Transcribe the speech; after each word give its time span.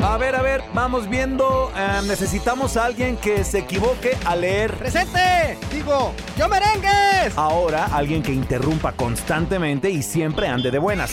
A 0.00 0.16
ver, 0.16 0.34
a 0.36 0.42
ver, 0.42 0.62
vamos 0.74 1.08
viendo. 1.08 1.72
eh, 1.76 2.00
necesitamos 2.06 2.76
a 2.76 2.84
alguien 2.86 3.16
que 3.16 3.44
se 3.44 3.58
equivoque 3.58 4.16
a 4.24 4.36
leer. 4.36 4.72
¡Presente! 4.76 5.58
Digo, 5.72 6.12
¡yo 6.36 6.48
merengues! 6.48 7.36
Ahora, 7.36 7.86
alguien 7.92 8.22
que 8.22 8.32
interrumpa 8.32 8.92
constantemente 8.92 9.90
y 9.90 10.02
siempre 10.02 10.46
ande 10.48 10.70
de 10.70 10.78
buenas. 10.78 11.10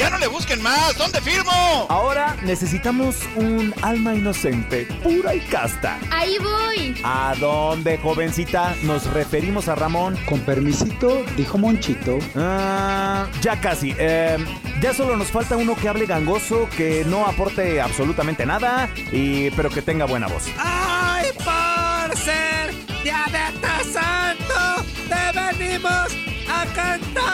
¡Ya 0.00 0.08
no 0.08 0.16
le 0.16 0.28
busquen 0.28 0.62
más! 0.62 0.96
¿Dónde 0.96 1.20
firmo? 1.20 1.52
Ahora 1.90 2.34
necesitamos 2.42 3.16
un 3.36 3.74
alma 3.82 4.14
inocente, 4.14 4.86
pura 5.02 5.34
y 5.34 5.40
casta. 5.40 5.98
Ahí 6.10 6.38
voy. 6.38 6.98
¿A 7.04 7.34
dónde, 7.38 7.98
jovencita? 7.98 8.74
Nos 8.84 9.04
referimos 9.12 9.68
a 9.68 9.74
Ramón. 9.74 10.16
Con 10.24 10.40
permisito, 10.40 11.22
dijo 11.36 11.58
Monchito. 11.58 12.18
Ah, 12.34 13.26
ya 13.42 13.60
casi. 13.60 13.94
Eh, 13.98 14.38
ya 14.80 14.94
solo 14.94 15.18
nos 15.18 15.28
falta 15.28 15.58
uno 15.58 15.76
que 15.76 15.90
hable 15.90 16.06
gangoso, 16.06 16.66
que 16.74 17.04
no 17.04 17.26
aporte 17.26 17.82
absolutamente 17.82 18.46
nada, 18.46 18.88
y, 19.12 19.50
pero 19.50 19.68
que 19.68 19.82
tenga 19.82 20.06
buena 20.06 20.28
voz. 20.28 20.44
¡Ay, 20.56 21.26
por 21.34 22.16
ser 22.16 22.74
tu 22.86 23.92
Santo! 23.92 24.82
¡Te 25.10 25.58
venimos 25.58 26.16
a 26.48 26.64
cantar! 26.74 27.29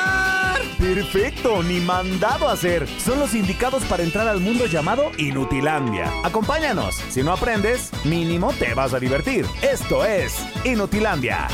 Perfecto, 0.96 1.62
ni 1.62 1.78
mandado 1.78 2.48
a 2.48 2.52
hacer. 2.52 2.88
Son 2.88 3.20
los 3.20 3.34
indicados 3.34 3.84
para 3.84 4.02
entrar 4.02 4.26
al 4.28 4.40
mundo 4.40 4.64
llamado 4.64 5.12
Inutilandia. 5.18 6.10
Acompáñanos. 6.24 6.94
Si 7.10 7.22
no 7.22 7.32
aprendes, 7.32 7.90
mínimo 8.06 8.50
te 8.58 8.72
vas 8.72 8.94
a 8.94 8.98
divertir. 8.98 9.44
Esto 9.60 10.06
es 10.06 10.42
Inutilandia. 10.64 11.48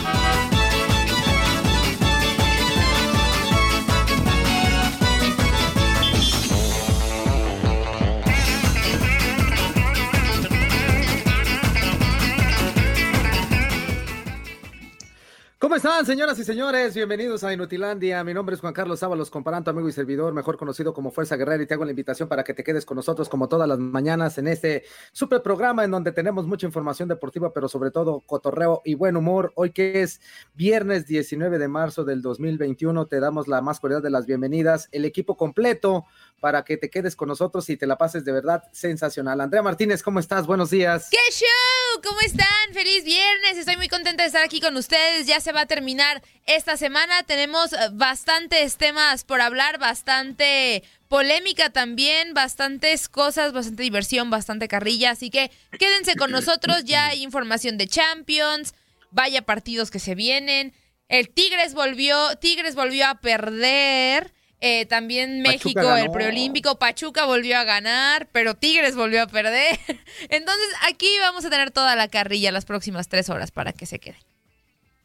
¿Cómo 15.72 15.78
están, 15.78 16.04
señoras 16.04 16.38
y 16.38 16.44
señores? 16.44 16.94
Bienvenidos 16.94 17.42
a 17.44 17.54
Inutilandia. 17.54 18.22
Mi 18.24 18.34
nombre 18.34 18.54
es 18.54 18.60
Juan 18.60 18.74
Carlos 18.74 19.02
Ábalos, 19.02 19.30
comparando 19.30 19.70
amigo 19.70 19.88
y 19.88 19.92
servidor, 19.92 20.34
mejor 20.34 20.58
conocido 20.58 20.92
como 20.92 21.10
Fuerza 21.10 21.36
Guerrera, 21.36 21.62
y 21.62 21.66
te 21.66 21.72
hago 21.72 21.86
la 21.86 21.92
invitación 21.92 22.28
para 22.28 22.44
que 22.44 22.52
te 22.52 22.62
quedes 22.62 22.84
con 22.84 22.96
nosotros 22.96 23.30
como 23.30 23.48
todas 23.48 23.66
las 23.66 23.78
mañanas 23.78 24.36
en 24.36 24.48
este 24.48 24.84
super 25.12 25.40
programa 25.40 25.82
en 25.82 25.90
donde 25.90 26.12
tenemos 26.12 26.46
mucha 26.46 26.66
información 26.66 27.08
deportiva, 27.08 27.54
pero 27.54 27.68
sobre 27.68 27.90
todo 27.90 28.20
cotorreo 28.20 28.82
y 28.84 28.96
buen 28.96 29.16
humor. 29.16 29.54
Hoy 29.54 29.70
que 29.70 30.02
es 30.02 30.20
viernes 30.52 31.06
19 31.06 31.58
de 31.58 31.68
marzo 31.68 32.04
del 32.04 32.20
2021, 32.20 33.06
te 33.06 33.18
damos 33.18 33.48
la 33.48 33.62
más 33.62 33.80
cordial 33.80 34.02
de 34.02 34.10
las 34.10 34.26
bienvenidas, 34.26 34.90
el 34.92 35.06
equipo 35.06 35.38
completo 35.38 36.04
para 36.40 36.64
que 36.64 36.76
te 36.76 36.90
quedes 36.90 37.14
con 37.14 37.28
nosotros 37.28 37.70
y 37.70 37.76
te 37.76 37.86
la 37.86 37.96
pases 37.96 38.24
de 38.24 38.32
verdad 38.32 38.64
sensacional. 38.72 39.40
Andrea 39.40 39.62
Martínez, 39.62 40.02
¿cómo 40.02 40.18
estás? 40.18 40.46
Buenos 40.46 40.70
días. 40.70 41.08
¡Qué 41.10 41.32
show! 41.32 42.02
¿Cómo 42.02 42.20
están? 42.20 42.74
Feliz 42.74 43.04
viernes. 43.04 43.56
Estoy 43.56 43.76
muy 43.76 43.88
contenta 43.88 44.24
de 44.24 44.26
estar 44.26 44.42
aquí 44.42 44.60
con 44.60 44.76
ustedes. 44.76 45.26
Ya 45.26 45.40
se 45.40 45.52
va 45.52 45.60
a 45.60 45.66
terminar 45.66 46.20
esta 46.46 46.76
semana. 46.76 47.22
Tenemos 47.22 47.72
eh, 47.72 47.76
bastantes 47.92 48.76
temas 48.76 49.22
por 49.22 49.40
hablar, 49.40 49.78
bastante 49.78 50.82
polémica 51.06 51.70
también, 51.70 52.34
bastantes 52.34 53.08
cosas, 53.08 53.52
bastante 53.52 53.84
diversión, 53.84 54.30
bastante 54.30 54.66
carrilla. 54.66 55.10
Así 55.10 55.30
que 55.30 55.52
quédense 55.78 56.16
con 56.16 56.32
nosotros. 56.32 56.84
Ya 56.84 57.06
hay 57.08 57.22
información 57.22 57.78
de 57.78 57.86
Champions. 57.86 58.74
Vaya 59.12 59.42
partidos 59.42 59.92
que 59.92 60.00
se 60.00 60.16
vienen. 60.16 60.72
El 61.08 61.28
Tigres 61.28 61.74
volvió, 61.74 62.36
Tigres 62.40 62.74
volvió 62.74 63.06
a 63.06 63.20
perder. 63.20 64.32
Eh, 64.64 64.86
también 64.86 65.42
México, 65.42 65.96
el 65.96 66.12
preolímpico, 66.12 66.78
Pachuca 66.78 67.26
volvió 67.26 67.58
a 67.58 67.64
ganar, 67.64 68.28
pero 68.30 68.54
Tigres 68.54 68.94
volvió 68.94 69.24
a 69.24 69.26
perder. 69.26 69.76
Entonces 70.28 70.68
aquí 70.86 71.08
vamos 71.20 71.44
a 71.44 71.50
tener 71.50 71.72
toda 71.72 71.96
la 71.96 72.06
carrilla 72.06 72.52
las 72.52 72.64
próximas 72.64 73.08
tres 73.08 73.28
horas 73.28 73.50
para 73.50 73.72
que 73.72 73.86
se 73.86 73.98
queden. 73.98 74.20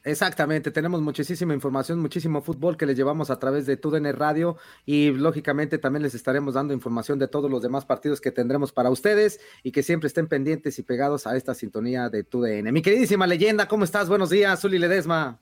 Exactamente, 0.04 0.70
tenemos 0.70 1.02
muchísima 1.02 1.56
información, 1.56 2.00
muchísimo 2.00 2.44
fútbol 2.44 2.78
que 2.78 2.86
les 2.86 2.96
llevamos 2.96 3.32
a 3.32 3.40
través 3.40 3.66
de 3.66 3.78
TUDN 3.78 4.14
Radio 4.14 4.58
y 4.86 5.10
lógicamente 5.10 5.80
también 5.80 6.04
les 6.04 6.14
estaremos 6.14 6.54
dando 6.54 6.76
información 6.76 7.18
de 7.18 7.28
todos 7.28 7.50
los 7.50 7.64
demás 7.64 7.84
partidos 7.84 8.22
que 8.22 8.32
tendremos 8.32 8.72
para 8.72 8.92
ustedes 8.92 9.42
y 9.64 9.72
que 9.72 9.82
siempre 9.82 10.08
estén 10.08 10.28
pendientes 10.28 10.78
y 10.78 10.84
pegados 10.84 11.26
a 11.26 11.36
esta 11.36 11.56
sintonía 11.56 12.10
de 12.10 12.24
TUDN. 12.24 12.72
Mi 12.72 12.84
queridísima 12.84 13.26
leyenda, 13.26 13.68
¿cómo 13.68 13.84
estás? 13.84 14.08
Buenos 14.08 14.30
días, 14.30 14.62
Zuli 14.62 14.78
Ledesma. 14.78 15.42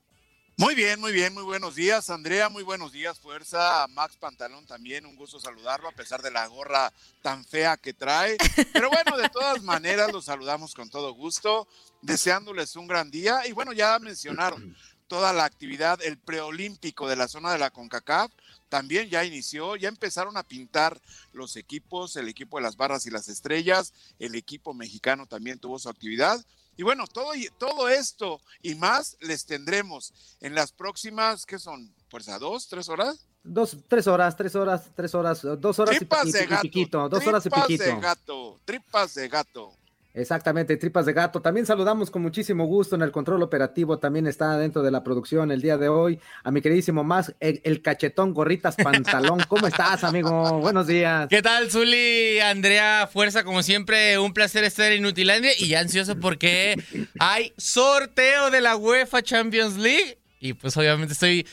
Muy 0.58 0.74
bien, 0.74 1.02
muy 1.02 1.12
bien, 1.12 1.34
muy 1.34 1.44
buenos 1.44 1.76
días, 1.76 2.10
Andrea, 2.10 2.48
muy 2.48 2.64
buenos 2.64 2.94
días, 2.94 3.20
fuerza, 3.20 3.86
Max 3.90 4.16
Pantalón 4.16 4.66
también, 4.66 5.06
un 5.06 5.18
gusto 5.18 5.38
saludarlo 5.38 5.90
a 5.90 5.92
pesar 5.92 6.22
de 6.22 6.32
la 6.32 6.48
gorra 6.48 6.94
tan 7.22 7.44
fea 7.44 7.76
que 7.76 7.94
trae. 7.94 8.38
Pero 8.72 8.90
bueno, 8.90 9.18
de 9.18 9.28
todas 9.28 9.62
maneras 9.64 10.14
los 10.14 10.24
saludamos 10.24 10.74
con 10.74 10.90
todo 10.90 11.14
gusto, 11.14 11.68
deseándoles 12.02 12.78
un 12.78 12.88
gran 12.88 13.12
día 13.12 13.46
y 13.46 13.52
bueno, 13.52 13.74
ya 13.74 14.00
mencionaron 14.00 14.78
toda 15.08 15.34
la 15.34 15.44
actividad, 15.44 16.02
el 16.02 16.18
preolímpico 16.18 17.10
de 17.10 17.18
la 17.18 17.28
zona 17.28 17.52
de 17.52 17.60
la 17.60 17.70
CONCACAF 17.70 18.32
también 18.70 19.10
ya 19.10 19.26
inició, 19.26 19.76
ya 19.76 19.90
empezaron 19.90 20.38
a 20.38 20.44
pintar 20.44 21.02
los 21.34 21.58
equipos, 21.58 22.16
el 22.16 22.30
equipo 22.30 22.58
de 22.58 22.64
las 22.64 22.78
barras 22.78 23.06
y 23.06 23.12
las 23.12 23.28
estrellas, 23.28 23.94
el 24.20 24.36
equipo 24.36 24.74
mexicano 24.74 25.28
también 25.28 25.60
tuvo 25.60 25.80
su 25.80 25.90
actividad. 25.90 26.44
Y 26.78 26.84
bueno, 26.84 27.06
todo, 27.08 27.32
todo 27.58 27.88
esto 27.90 28.42
y 28.62 28.76
más 28.76 29.18
les 29.22 29.46
tendremos 29.46 30.14
en 30.42 30.56
las 30.56 30.72
próximas, 30.72 31.46
¿qué 31.46 31.58
son? 31.60 31.94
Pues 32.10 32.28
a 32.30 32.38
dos, 32.40 32.68
tres 32.68 32.90
horas. 32.90 33.26
Dos, 33.44 33.78
tres 33.88 34.08
horas, 34.08 34.36
tres 34.36 34.56
horas, 34.56 34.90
tres 34.96 35.14
horas, 35.14 35.42
dos 35.60 35.80
horas 35.80 35.96
y, 35.96 36.00
Tripas 36.00 36.26
y- 36.28 36.32
de 36.32 36.44
y 36.44 36.48
gato. 36.48 36.62
piquito, 36.64 37.10
dos 37.10 37.26
horas 37.28 37.46
y 37.46 37.50
tripas 37.50 37.68
piquito. 37.68 37.84
de 37.84 38.00
gato, 38.00 38.60
tripas 38.66 39.14
de 39.14 39.28
gato. 39.30 39.74
Exactamente, 40.18 40.78
tripas 40.78 41.06
de 41.06 41.12
gato. 41.12 41.42
También 41.42 41.66
saludamos 41.66 42.10
con 42.10 42.22
muchísimo 42.22 42.66
gusto 42.66 42.96
en 42.96 43.02
el 43.02 43.12
control 43.12 43.44
operativo. 43.44 44.00
También 44.00 44.28
está 44.28 44.58
dentro 44.58 44.82
de 44.82 44.90
la 44.90 45.04
producción 45.04 45.52
el 45.52 45.62
día 45.62 45.78
de 45.78 45.90
hoy 45.90 46.22
a 46.44 46.52
mi 46.52 46.62
queridísimo 46.62 47.04
más, 47.04 47.36
el, 47.42 47.60
el 47.66 47.82
cachetón 47.82 48.34
gorritas 48.34 48.78
pantalón. 48.78 49.42
¿Cómo 49.50 49.68
estás, 49.68 50.06
amigo? 50.06 50.60
Buenos 50.60 50.88
días. 50.88 51.28
¿Qué 51.30 51.42
tal, 51.42 51.70
Zuli? 51.70 52.40
Andrea, 52.40 53.10
fuerza, 53.12 53.44
como 53.44 53.62
siempre, 53.62 54.18
un 54.18 54.34
placer 54.34 54.64
estar 54.64 54.90
en 54.94 55.06
Utilandia 55.06 55.52
y 55.60 55.68
ya 55.68 55.82
ansioso 55.82 56.18
porque 56.18 56.82
hay 57.20 57.54
sorteo 57.58 58.52
de 58.52 58.62
la 58.62 58.78
UEFA 58.78 59.22
Champions 59.22 59.76
League. 59.76 60.18
Y 60.40 60.54
pues 60.54 60.78
obviamente 60.78 61.12
estoy. 61.14 61.46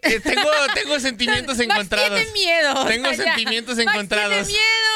eh, 0.00 0.20
tengo, 0.20 0.48
tengo 0.74 0.98
sentimientos 0.98 1.56
Max 1.58 1.68
encontrados. 1.70 2.18
tiene 2.18 2.32
miedo. 2.32 2.72
o 2.80 2.86
Tengo 2.86 3.12
sea, 3.12 3.24
sentimientos 3.34 3.76
Max 3.76 3.88
encontrados. 3.88 4.46
Tiene 4.46 4.46
miedo, 4.46 4.62
Max. 4.62 4.87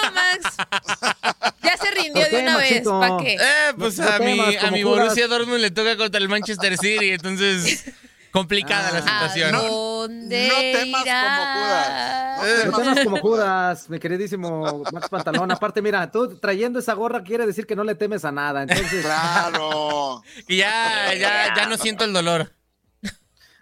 Ya 1.62 1.76
se 1.76 1.91
rindió 1.92 2.22
¿Por 2.22 2.30
de 2.30 2.42
una 2.42 2.56
vez. 2.56 2.82
¿Para 2.82 3.16
qué? 3.19 3.34
Eh, 3.34 3.72
pues 3.78 3.98
No 3.98 4.08
a 4.08 4.19
mi, 4.19 4.56
a 4.56 4.70
mi. 4.70 4.82
Borussia 4.82 5.28
Dortmund 5.28 5.60
le 5.60 5.70
toca 5.70 5.97
contra 5.97 6.20
el 6.20 6.28
Manchester 6.28 6.76
City, 6.76 7.10
entonces 7.10 7.84
complicada 8.32 8.91
la 8.91 8.98
Ah. 8.98 9.25
¿A 9.25 9.28
situación. 9.28 9.53
dónde 9.53 10.48
No 10.48 10.54
temas 10.80 11.04
como? 11.04 11.54
Judas. 11.54 12.66
No 12.66 12.70
No 12.72 12.78
temas 12.78 13.04
como 13.04 13.16
Judas, 13.19 13.88
mi 13.91 13.98
queridísimo 14.00 14.83
Max 14.92 15.09
Pantalón. 15.09 15.50
Aparte, 15.53 15.80
mira, 15.83 16.10
tú 16.10 16.36
trayendo 16.39 16.78
esa 16.80 16.95
gorra 16.95 17.22
quiere 17.22 17.47
decir 17.47 17.66
que 17.66 17.77
no 17.77 17.84
le 17.84 17.95
temes 17.95 18.24
a 18.24 18.33
nada. 18.33 18.62
Entonces, 18.62 19.04
Claro. 19.04 20.22
Y 20.48 20.56
ya, 20.59 21.15
ya, 21.15 21.54
ya 21.56 21.66
no 21.66 21.77
siento 21.78 22.04
el 22.04 22.12
dolor. 22.12 22.53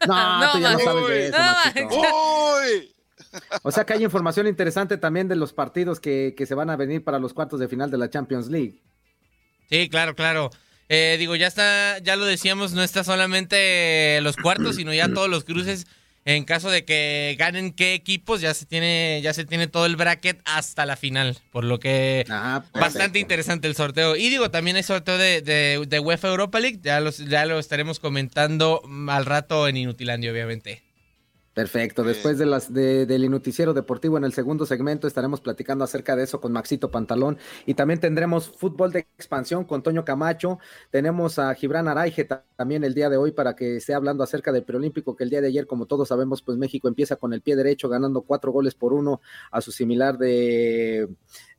no, 0.06 0.40
No, 0.40 0.52
tú 0.52 0.58
ya 0.60 0.70
no 0.70 0.78
Max. 0.78 0.84
sabes 0.84 1.06
de 1.08 1.26
eso, 1.26 1.38
No, 1.38 1.44
Maxito. 1.52 2.56
Uy. 2.56 2.94
O 3.62 3.70
sea 3.70 3.84
que 3.84 3.92
hay 3.92 4.04
información 4.04 4.46
interesante 4.46 4.96
también 4.96 5.28
de 5.28 5.36
los 5.36 5.52
partidos 5.52 6.00
que, 6.00 6.34
que 6.36 6.46
se 6.46 6.54
van 6.54 6.70
a 6.70 6.76
venir 6.76 7.04
para 7.04 7.18
los 7.18 7.32
cuartos 7.32 7.60
de 7.60 7.68
final 7.68 7.90
de 7.90 7.98
la 7.98 8.10
Champions 8.10 8.48
League. 8.48 8.74
Sí, 9.68 9.88
claro, 9.88 10.14
claro. 10.16 10.50
Eh, 10.88 11.16
digo, 11.18 11.36
ya 11.36 11.46
está, 11.46 11.98
ya 11.98 12.16
lo 12.16 12.24
decíamos, 12.24 12.72
no 12.72 12.82
está 12.82 13.04
solamente 13.04 14.20
los 14.22 14.36
cuartos, 14.36 14.76
sino 14.76 14.92
ya 14.92 15.08
todos 15.08 15.28
los 15.28 15.44
cruces. 15.44 15.86
En 16.26 16.44
caso 16.44 16.68
de 16.68 16.84
que 16.84 17.34
ganen 17.38 17.72
qué 17.72 17.94
equipos, 17.94 18.40
ya 18.42 18.52
se 18.52 18.66
tiene, 18.66 19.20
ya 19.22 19.32
se 19.32 19.44
tiene 19.46 19.68
todo 19.68 19.86
el 19.86 19.96
bracket 19.96 20.40
hasta 20.44 20.84
la 20.84 20.96
final. 20.96 21.38
Por 21.50 21.64
lo 21.64 21.78
que 21.78 22.26
Ah, 22.28 22.62
bastante 22.74 23.18
interesante 23.20 23.68
el 23.68 23.74
sorteo. 23.74 24.16
Y 24.16 24.28
digo, 24.28 24.50
también 24.50 24.76
hay 24.76 24.82
sorteo 24.82 25.16
de, 25.16 25.40
de, 25.40 25.82
de 25.88 25.98
UEFA 26.00 26.28
Europa 26.28 26.60
League. 26.60 26.80
Ya, 26.82 27.00
los, 27.00 27.18
ya 27.18 27.46
lo 27.46 27.58
estaremos 27.58 28.00
comentando 28.00 28.82
al 29.08 29.24
rato 29.24 29.66
en 29.66 29.78
Inutilandia, 29.78 30.30
obviamente. 30.30 30.82
Perfecto. 31.54 32.04
Después 32.04 32.38
de 32.38 32.46
las 32.46 32.72
de, 32.72 33.06
del 33.06 33.28
noticiero 33.28 33.74
deportivo 33.74 34.16
en 34.16 34.22
el 34.22 34.32
segundo 34.32 34.66
segmento 34.66 35.08
estaremos 35.08 35.40
platicando 35.40 35.82
acerca 35.82 36.14
de 36.14 36.22
eso 36.22 36.40
con 36.40 36.52
Maxito 36.52 36.92
Pantalón 36.92 37.38
y 37.66 37.74
también 37.74 37.98
tendremos 37.98 38.48
fútbol 38.48 38.92
de 38.92 39.00
expansión 39.00 39.64
con 39.64 39.82
Toño 39.82 40.04
Camacho. 40.04 40.60
Tenemos 40.90 41.40
a 41.40 41.52
Gibran 41.54 41.88
Araige 41.88 42.24
también 42.56 42.84
el 42.84 42.94
día 42.94 43.10
de 43.10 43.16
hoy 43.16 43.32
para 43.32 43.56
que 43.56 43.78
esté 43.78 43.94
hablando 43.94 44.22
acerca 44.22 44.52
del 44.52 44.62
preolímpico 44.62 45.16
que 45.16 45.24
el 45.24 45.30
día 45.30 45.40
de 45.40 45.48
ayer, 45.48 45.66
como 45.66 45.86
todos 45.86 46.08
sabemos, 46.08 46.40
pues 46.40 46.56
México 46.56 46.86
empieza 46.86 47.16
con 47.16 47.32
el 47.32 47.40
pie 47.42 47.56
derecho 47.56 47.88
ganando 47.88 48.22
cuatro 48.22 48.52
goles 48.52 48.76
por 48.76 48.92
uno 48.92 49.20
a 49.50 49.60
su 49.60 49.72
similar 49.72 50.18
de, 50.18 51.08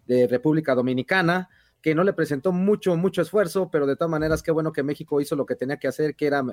de 0.08 0.28
República 0.28 0.74
Dominicana 0.74 1.50
que 1.82 1.96
no 1.96 2.04
le 2.04 2.14
presentó 2.14 2.52
mucho, 2.52 2.96
mucho 2.96 3.22
esfuerzo, 3.22 3.70
pero 3.72 3.88
de 3.88 3.96
todas 3.96 4.12
maneras, 4.12 4.44
qué 4.44 4.52
bueno 4.52 4.72
que 4.72 4.84
México 4.84 5.20
hizo 5.20 5.36
lo 5.36 5.46
que 5.46 5.56
tenía 5.56 5.78
que 5.78 5.88
hacer, 5.88 6.16
que 6.16 6.28
era 6.28 6.44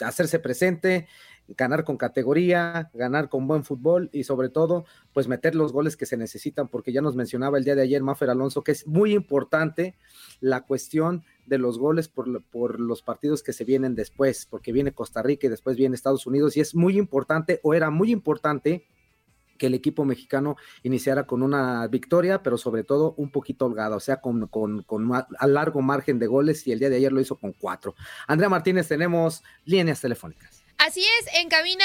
hacerse 0.00 0.38
presente, 0.38 1.08
ganar 1.48 1.84
con 1.84 1.96
categoría, 1.96 2.90
ganar 2.94 3.28
con 3.28 3.46
buen 3.46 3.64
fútbol 3.64 4.10
y 4.12 4.24
sobre 4.24 4.48
todo, 4.48 4.84
pues 5.12 5.28
meter 5.28 5.54
los 5.54 5.72
goles 5.72 5.96
que 5.96 6.06
se 6.06 6.16
necesitan, 6.16 6.68
porque 6.68 6.92
ya 6.92 7.02
nos 7.02 7.16
mencionaba 7.16 7.58
el 7.58 7.64
día 7.64 7.74
de 7.74 7.82
ayer 7.82 8.02
Mafer 8.02 8.30
Alonso 8.30 8.62
que 8.62 8.72
es 8.72 8.86
muy 8.86 9.12
importante 9.12 9.96
la 10.40 10.62
cuestión 10.62 11.24
de 11.46 11.58
los 11.58 11.78
goles 11.78 12.08
por, 12.08 12.80
los 12.80 13.02
partidos 13.02 13.42
que 13.42 13.52
se 13.52 13.64
vienen 13.64 13.94
después, 13.94 14.46
porque 14.46 14.72
viene 14.72 14.92
Costa 14.92 15.22
Rica 15.22 15.46
y 15.46 15.50
después 15.50 15.76
viene 15.76 15.94
Estados 15.94 16.26
Unidos 16.26 16.56
y 16.56 16.60
es 16.60 16.74
muy 16.74 16.98
importante 16.98 17.60
o 17.62 17.74
era 17.74 17.90
muy 17.90 18.10
importante 18.10 18.86
que 19.56 19.68
el 19.68 19.74
equipo 19.74 20.04
mexicano 20.04 20.56
iniciara 20.82 21.26
con 21.26 21.42
una 21.42 21.86
victoria, 21.86 22.42
pero 22.42 22.58
sobre 22.58 22.84
todo 22.84 23.14
un 23.16 23.30
poquito 23.30 23.64
holgada, 23.64 23.96
o 23.96 24.00
sea, 24.00 24.20
con, 24.20 24.48
con, 24.48 24.82
con 24.82 25.10
a 25.14 25.46
largo 25.46 25.80
margen 25.80 26.18
de 26.18 26.26
goles 26.26 26.66
y 26.66 26.72
el 26.72 26.78
día 26.78 26.90
de 26.90 26.96
ayer 26.96 27.12
lo 27.12 27.20
hizo 27.20 27.36
con 27.36 27.52
cuatro. 27.52 27.94
Andrea 28.26 28.50
Martínez, 28.50 28.88
tenemos 28.88 29.42
líneas 29.64 30.00
telefónicas. 30.00 30.65
Así 30.78 31.04
es, 31.20 31.26
en 31.34 31.48
cabina 31.48 31.84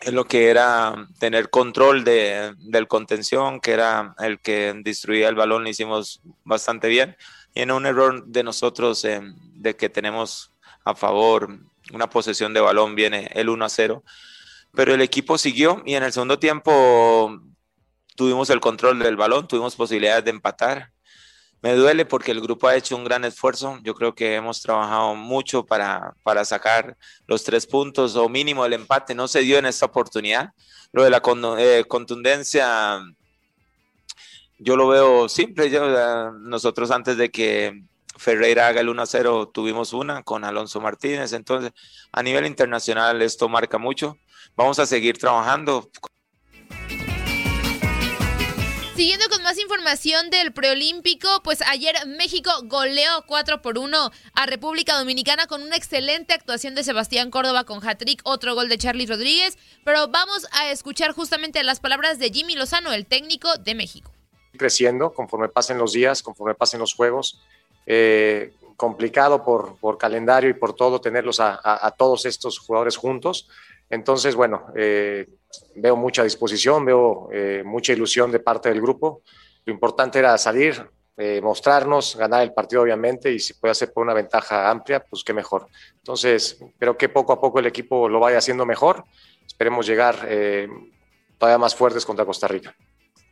es 0.00 0.12
lo 0.12 0.26
que 0.26 0.48
era 0.48 1.08
tener 1.18 1.50
control 1.50 2.04
de, 2.04 2.54
del 2.58 2.86
contención, 2.86 3.60
que 3.60 3.72
era 3.72 4.14
el 4.18 4.40
que 4.40 4.74
destruía 4.84 5.28
el 5.28 5.34
balón, 5.34 5.64
lo 5.64 5.70
hicimos 5.70 6.22
bastante 6.44 6.88
bien. 6.88 7.16
Y 7.54 7.62
en 7.62 7.70
un 7.72 7.86
error 7.86 8.24
de 8.26 8.44
nosotros 8.44 9.04
eh, 9.04 9.20
de 9.54 9.76
que 9.76 9.88
tenemos 9.88 10.52
a 10.84 10.94
favor 10.94 11.58
una 11.92 12.08
posesión 12.08 12.54
de 12.54 12.60
balón, 12.60 12.94
viene 12.94 13.30
el 13.34 13.48
1 13.48 13.64
a 13.64 13.68
0. 13.68 14.04
Pero 14.72 14.94
el 14.94 15.00
equipo 15.00 15.38
siguió 15.38 15.82
y 15.84 15.94
en 15.94 16.02
el 16.04 16.12
segundo 16.12 16.38
tiempo 16.38 17.40
tuvimos 18.14 18.50
el 18.50 18.60
control 18.60 18.98
del 18.98 19.16
balón, 19.16 19.48
tuvimos 19.48 19.74
posibilidades 19.74 20.24
de 20.24 20.30
empatar. 20.30 20.92
Me 21.60 21.74
duele 21.74 22.04
porque 22.06 22.30
el 22.30 22.40
grupo 22.40 22.68
ha 22.68 22.76
hecho 22.76 22.96
un 22.96 23.04
gran 23.04 23.24
esfuerzo. 23.24 23.78
Yo 23.82 23.94
creo 23.94 24.14
que 24.14 24.36
hemos 24.36 24.62
trabajado 24.62 25.14
mucho 25.16 25.66
para, 25.66 26.14
para 26.22 26.44
sacar 26.44 26.96
los 27.26 27.42
tres 27.42 27.66
puntos 27.66 28.14
o 28.14 28.28
mínimo 28.28 28.64
el 28.64 28.74
empate. 28.74 29.14
No 29.14 29.26
se 29.26 29.40
dio 29.40 29.58
en 29.58 29.66
esta 29.66 29.86
oportunidad. 29.86 30.52
Lo 30.92 31.02
de 31.02 31.10
la 31.10 31.20
eh, 31.58 31.84
contundencia, 31.88 33.00
yo 34.58 34.76
lo 34.76 34.88
veo 34.88 35.28
simple. 35.28 35.68
nosotros 36.40 36.90
antes 36.92 37.16
de 37.16 37.30
que 37.30 37.82
Ferreira 38.16 38.68
haga 38.68 38.80
el 38.80 38.88
1-0 38.88 39.52
tuvimos 39.52 39.92
una 39.92 40.22
con 40.22 40.44
Alonso 40.44 40.80
Martínez. 40.80 41.32
Entonces, 41.32 41.72
a 42.12 42.22
nivel 42.22 42.46
internacional 42.46 43.20
esto 43.20 43.48
marca 43.48 43.78
mucho. 43.78 44.16
Vamos 44.56 44.78
a 44.78 44.86
seguir 44.86 45.18
trabajando. 45.18 45.90
Siguiendo 48.98 49.28
con 49.28 49.44
más 49.44 49.56
información 49.60 50.28
del 50.28 50.52
preolímpico, 50.52 51.28
pues 51.44 51.62
ayer 51.62 51.94
México 52.08 52.50
goleó 52.64 53.22
4 53.28 53.62
por 53.62 53.78
1 53.78 54.10
a 54.34 54.46
República 54.46 54.98
Dominicana 54.98 55.46
con 55.46 55.62
una 55.62 55.76
excelente 55.76 56.34
actuación 56.34 56.74
de 56.74 56.82
Sebastián 56.82 57.30
Córdoba 57.30 57.62
con 57.62 57.78
hat-trick, 57.86 58.20
otro 58.24 58.56
gol 58.56 58.68
de 58.68 58.76
Charlie 58.76 59.06
Rodríguez, 59.06 59.56
pero 59.84 60.08
vamos 60.08 60.48
a 60.50 60.72
escuchar 60.72 61.12
justamente 61.12 61.62
las 61.62 61.78
palabras 61.78 62.18
de 62.18 62.30
Jimmy 62.30 62.56
Lozano, 62.56 62.92
el 62.92 63.06
técnico 63.06 63.56
de 63.58 63.76
México. 63.76 64.10
Creciendo 64.56 65.12
conforme 65.12 65.48
pasen 65.48 65.78
los 65.78 65.92
días, 65.92 66.20
conforme 66.20 66.56
pasen 66.56 66.80
los 66.80 66.92
juegos. 66.92 67.40
Eh, 67.86 68.52
complicado 68.76 69.44
por, 69.44 69.96
calendario 69.96 70.50
y 70.50 70.54
por 70.54 70.74
todo 70.74 71.00
tenerlos 71.00 71.38
a 71.38 71.94
todos 71.96 72.26
estos 72.26 72.58
jugadores 72.58 72.96
juntos. 72.96 73.48
Entonces, 73.90 74.34
bueno, 74.34 74.66
eh, 74.76 75.26
veo 75.76 75.96
mucha 75.96 76.24
disposición, 76.24 76.84
veo 76.84 77.28
eh, 77.32 77.62
mucha 77.64 77.92
ilusión 77.92 78.30
de 78.30 78.40
parte 78.40 78.68
del 78.68 78.80
grupo. 78.80 79.22
Lo 79.64 79.72
importante 79.72 80.18
era 80.18 80.36
salir, 80.38 80.88
eh, 81.16 81.40
mostrarnos, 81.42 82.16
ganar 82.16 82.42
el 82.42 82.52
partido 82.52 82.82
obviamente 82.82 83.32
y 83.32 83.40
si 83.40 83.54
puede 83.54 83.72
hacer 83.72 83.92
por 83.92 84.04
una 84.04 84.14
ventaja 84.14 84.70
amplia, 84.70 85.00
pues 85.00 85.24
qué 85.24 85.32
mejor. 85.32 85.66
Entonces, 85.96 86.58
creo 86.78 86.96
que 86.96 87.08
poco 87.08 87.32
a 87.32 87.40
poco 87.40 87.58
el 87.58 87.66
equipo 87.66 88.08
lo 88.08 88.20
vaya 88.20 88.38
haciendo 88.38 88.64
mejor. 88.64 89.04
Esperemos 89.46 89.86
llegar 89.86 90.26
eh, 90.28 90.68
todavía 91.36 91.58
más 91.58 91.74
fuertes 91.74 92.06
contra 92.06 92.24
Costa 92.24 92.46
Rica. 92.46 92.74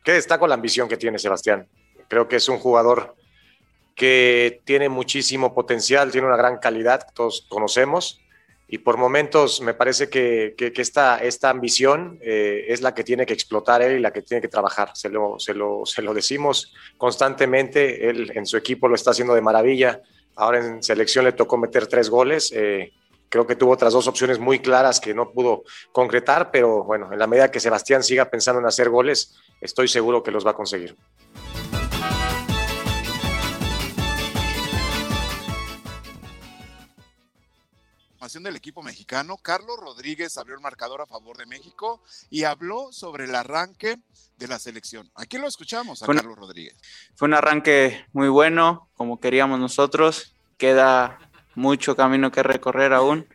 Que 0.03 0.13
destaco 0.13 0.47
la 0.47 0.55
ambición 0.55 0.89
que 0.89 0.97
tiene 0.97 1.17
Sebastián. 1.17 1.67
Creo 2.09 2.27
que 2.27 2.37
es 2.37 2.49
un 2.49 2.57
jugador 2.57 3.15
que 3.95 4.61
tiene 4.65 4.89
muchísimo 4.89 5.53
potencial, 5.53 6.11
tiene 6.11 6.27
una 6.27 6.37
gran 6.37 6.57
calidad, 6.59 7.07
todos 7.13 7.45
conocemos 7.49 8.19
y 8.69 8.79
por 8.79 8.97
momentos 8.97 9.61
me 9.61 9.73
parece 9.73 10.09
que, 10.09 10.53
esta, 10.75 11.19
esta 11.19 11.49
ambición 11.49 12.19
eh, 12.21 12.65
es 12.67 12.81
la 12.81 12.93
que 12.93 13.03
tiene 13.03 13.25
que 13.25 13.33
explotar 13.33 13.81
él 13.81 13.97
y 13.97 14.01
la 14.01 14.11
que 14.11 14.21
tiene 14.21 14.41
que 14.41 14.49
trabajar. 14.49 14.91
Se 14.93 15.09
lo, 15.09 15.39
se, 15.39 15.53
lo, 15.53 15.85
se 15.85 16.01
lo 16.01 16.13
decimos 16.13 16.73
constantemente, 16.97 18.09
él 18.09 18.31
en 18.35 18.45
su 18.45 18.57
equipo 18.57 18.89
lo 18.89 18.95
está 18.95 19.11
haciendo 19.11 19.33
de 19.33 19.41
maravilla. 19.41 20.01
Ahora 20.35 20.59
en 20.59 20.83
selección 20.83 21.23
le 21.23 21.31
tocó 21.31 21.57
meter 21.57 21.87
tres 21.87 22.09
goles. 22.09 22.51
Eh, 22.53 22.91
creo 23.29 23.47
que 23.47 23.55
tuvo 23.55 23.71
otras 23.71 23.93
dos 23.93 24.07
opciones 24.07 24.37
muy 24.37 24.59
claras 24.59 24.99
que 24.99 25.13
no 25.13 25.31
pudo 25.31 25.63
concretar, 25.93 26.51
pero 26.51 26.83
bueno, 26.83 27.11
en 27.11 27.19
la 27.19 27.27
medida 27.27 27.49
que 27.49 27.61
Sebastián 27.61 28.03
siga 28.03 28.29
pensando 28.29 28.59
en 28.59 28.67
hacer 28.67 28.89
goles, 28.89 29.37
estoy 29.61 29.87
seguro 29.87 30.23
que 30.23 30.31
los 30.31 30.45
va 30.45 30.51
a 30.51 30.55
conseguir. 30.55 30.95
Del 38.33 38.57
equipo 38.57 38.83
mexicano, 38.83 39.37
Carlos 39.37 39.77
Rodríguez 39.79 40.37
abrió 40.37 40.55
el 40.55 40.61
marcador 40.61 40.99
a 40.99 41.05
favor 41.05 41.37
de 41.37 41.45
México 41.45 42.03
y 42.29 42.43
habló 42.43 42.91
sobre 42.91 43.23
el 43.23 43.33
arranque 43.33 43.99
de 44.37 44.47
la 44.49 44.59
selección. 44.59 45.09
Aquí 45.15 45.37
lo 45.37 45.47
escuchamos 45.47 46.03
a 46.03 46.05
fue 46.05 46.15
Carlos 46.15 46.37
Rodríguez. 46.37 46.75
Fue 47.15 47.29
un 47.29 47.35
arranque 47.35 48.05
muy 48.11 48.27
bueno, 48.27 48.89
como 48.95 49.21
queríamos 49.21 49.61
nosotros. 49.61 50.35
Queda 50.57 51.17
mucho 51.55 51.95
camino 51.95 52.29
que 52.29 52.43
recorrer 52.43 52.91
aún, 52.91 53.27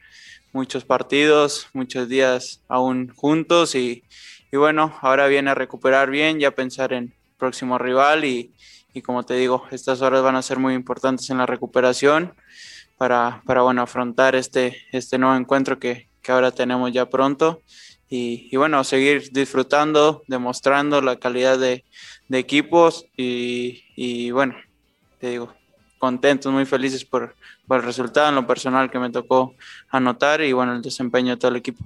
muchos 0.53 0.85
partidos, 0.85 1.69
muchos 1.73 2.07
días 2.07 2.61
aún 2.69 3.15
juntos 3.15 3.75
y, 3.75 4.05
y 4.53 4.59
bueno, 4.59 4.99
ahora 5.01 5.27
viene 5.27 5.53
a 5.53 5.55
recuperar 5.55 6.11
bien, 6.11 6.39
ya 6.39 6.51
pensar 6.51 6.93
en 6.93 7.15
próximo 7.39 7.79
rival 7.79 8.27
y, 8.27 8.53
y 8.93 9.01
como 9.01 9.25
te 9.25 9.35
digo, 9.35 9.67
estas 9.71 10.03
horas 10.03 10.23
van 10.23 10.37
a 10.37 10.43
ser 10.43 10.59
muy 10.59 10.75
importantes 10.75 11.31
en 11.31 11.39
la 11.39 11.47
recuperación 11.47 12.35
para, 13.03 13.43
para 13.45 13.63
bueno, 13.63 13.83
afrontar 13.83 14.37
este, 14.37 14.77
este 14.93 15.19
nuevo 15.19 15.35
encuentro 15.35 15.77
que, 15.81 16.09
que 16.23 16.31
ahora 16.31 16.53
tenemos 16.53 16.93
ya 16.93 17.11
pronto. 17.11 17.61
Y, 18.09 18.49
y, 18.53 18.57
bueno, 18.57 18.85
seguir 18.85 19.33
disfrutando, 19.33 20.23
demostrando 20.29 21.03
la 21.03 21.17
calidad 21.17 21.59
de, 21.59 21.85
de 22.29 22.39
equipos 22.39 23.05
y, 23.17 23.83
y, 23.97 24.31
bueno, 24.31 24.55
te 25.19 25.31
digo, 25.31 25.53
contentos, 25.99 26.53
muy 26.53 26.65
felices 26.65 27.05
por, 27.05 27.35
por 27.67 27.81
el 27.81 27.87
resultado 27.87 28.29
en 28.29 28.37
lo 28.37 28.47
personal 28.47 28.89
que 28.89 29.01
me 29.01 29.11
tocó 29.11 29.57
anotar 29.89 30.41
y 30.41 30.53
bueno, 30.53 30.73
el 30.73 30.81
desempeño 30.81 31.31
de 31.31 31.39
todo 31.39 31.51
el 31.51 31.57
equipo. 31.57 31.85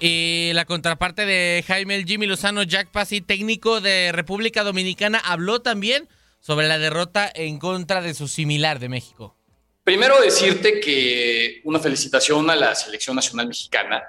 Y 0.00 0.50
la 0.54 0.64
contraparte 0.64 1.24
de 1.24 1.64
Jaime 1.66 2.04
Jimmy 2.04 2.26
Lozano, 2.26 2.62
Jack 2.62 2.90
Pasi, 2.90 3.20
técnico 3.20 3.80
de 3.80 4.12
República 4.12 4.64
Dominicana, 4.64 5.18
habló 5.18 5.62
también 5.62 6.08
sobre 6.40 6.68
la 6.68 6.78
derrota 6.78 7.30
en 7.34 7.58
contra 7.58 8.02
de 8.02 8.12
su 8.12 8.28
similar 8.28 8.78
de 8.78 8.88
México. 8.88 9.36
Primero 9.82 10.20
decirte 10.20 10.80
que 10.80 11.60
una 11.64 11.78
felicitación 11.78 12.48
a 12.50 12.56
la 12.56 12.74
selección 12.74 13.16
nacional 13.16 13.48
mexicana. 13.48 14.02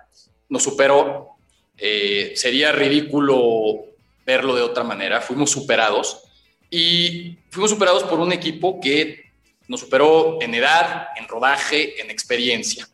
Nos 0.49 0.63
superó. 0.63 1.29
Eh, 1.77 2.33
sería 2.35 2.71
ridículo 2.71 3.85
verlo 4.25 4.55
de 4.55 4.61
otra 4.61 4.83
manera. 4.83 5.21
Fuimos 5.21 5.51
superados 5.51 6.23
y 6.69 7.37
fuimos 7.49 7.71
superados 7.71 8.03
por 8.03 8.19
un 8.19 8.31
equipo 8.31 8.79
que 8.79 9.31
nos 9.67 9.81
superó 9.81 10.41
en 10.41 10.55
edad, 10.55 11.07
en 11.17 11.27
rodaje, 11.27 12.01
en 12.01 12.09
experiencia. 12.09 12.87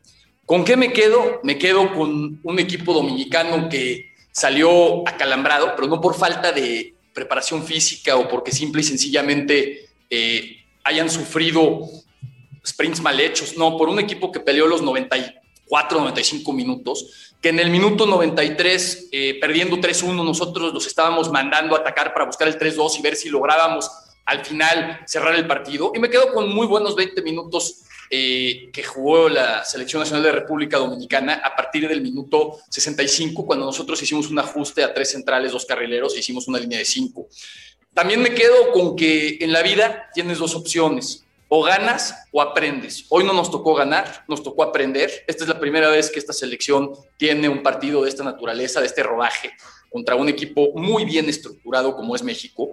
¿Con 0.46 0.64
qué 0.64 0.76
me 0.76 0.92
quedo? 0.92 1.40
Me 1.42 1.58
quedo 1.58 1.94
con 1.94 2.40
un 2.42 2.58
equipo 2.58 2.92
dominicano 2.92 3.68
que 3.68 4.12
salió 4.32 5.06
acalambrado, 5.06 5.74
pero 5.76 5.88
no 5.88 6.00
por 6.00 6.14
falta 6.14 6.52
de 6.52 6.94
preparación 7.14 7.64
física 7.64 8.16
o 8.16 8.28
porque 8.28 8.50
simple 8.50 8.80
y 8.80 8.84
sencillamente 8.84 9.88
eh, 10.10 10.56
hayan 10.84 11.10
sufrido 11.10 11.86
sprints 12.66 13.00
mal 13.00 13.18
hechos, 13.20 13.56
no, 13.56 13.76
por 13.76 13.88
un 13.88 13.98
equipo 13.98 14.32
que 14.32 14.40
peleó 14.40 14.66
los 14.66 14.82
94, 14.82 15.98
95 15.98 16.52
minutos, 16.52 17.34
que 17.40 17.48
en 17.48 17.58
el 17.58 17.70
minuto 17.70 18.06
93, 18.06 19.08
eh, 19.12 19.38
perdiendo 19.40 19.76
3-1, 19.76 20.24
nosotros 20.24 20.72
los 20.72 20.86
estábamos 20.86 21.30
mandando 21.30 21.76
a 21.76 21.80
atacar 21.80 22.12
para 22.12 22.26
buscar 22.26 22.48
el 22.48 22.58
3-2 22.58 22.98
y 22.98 23.02
ver 23.02 23.16
si 23.16 23.28
lográbamos 23.28 23.90
al 24.24 24.44
final 24.44 25.00
cerrar 25.06 25.34
el 25.34 25.46
partido. 25.46 25.92
Y 25.94 25.98
me 25.98 26.08
quedo 26.08 26.32
con 26.32 26.54
muy 26.54 26.66
buenos 26.66 26.94
20 26.94 27.20
minutos 27.22 27.82
eh, 28.14 28.68
que 28.74 28.84
jugó 28.84 29.30
la 29.30 29.64
Selección 29.64 30.00
Nacional 30.00 30.22
de 30.22 30.32
República 30.32 30.76
Dominicana 30.76 31.40
a 31.42 31.56
partir 31.56 31.88
del 31.88 32.02
minuto 32.02 32.58
65, 32.68 33.46
cuando 33.46 33.64
nosotros 33.64 34.02
hicimos 34.02 34.28
un 34.28 34.38
ajuste 34.38 34.84
a 34.84 34.92
tres 34.92 35.12
centrales, 35.12 35.50
dos 35.52 35.64
carrileros, 35.64 36.14
e 36.14 36.18
hicimos 36.18 36.46
una 36.46 36.58
línea 36.58 36.78
de 36.78 36.84
cinco. 36.84 37.28
También 37.94 38.20
me 38.20 38.34
quedo 38.34 38.70
con 38.72 38.96
que 38.96 39.38
en 39.40 39.50
la 39.50 39.62
vida 39.62 40.10
tienes 40.12 40.36
dos 40.36 40.54
opciones 40.54 41.24
o 41.48 41.62
ganas 41.62 42.14
o 42.32 42.42
aprendes. 42.42 43.06
Hoy 43.08 43.24
no 43.24 43.32
nos 43.32 43.50
tocó 43.50 43.74
ganar, 43.74 44.26
nos 44.28 44.42
tocó 44.42 44.62
aprender. 44.62 45.10
Esta 45.26 45.44
es 45.44 45.48
la 45.48 45.58
primera 45.58 45.88
vez 45.88 46.10
que 46.10 46.18
esta 46.18 46.34
selección 46.34 46.92
tiene 47.16 47.48
un 47.48 47.62
partido 47.62 48.02
de 48.02 48.10
esta 48.10 48.24
naturaleza, 48.24 48.80
de 48.80 48.88
este 48.88 49.02
rodaje, 49.02 49.52
contra 49.88 50.16
un 50.16 50.28
equipo 50.28 50.72
muy 50.74 51.06
bien 51.06 51.30
estructurado 51.30 51.96
como 51.96 52.14
es 52.14 52.22
México. 52.22 52.72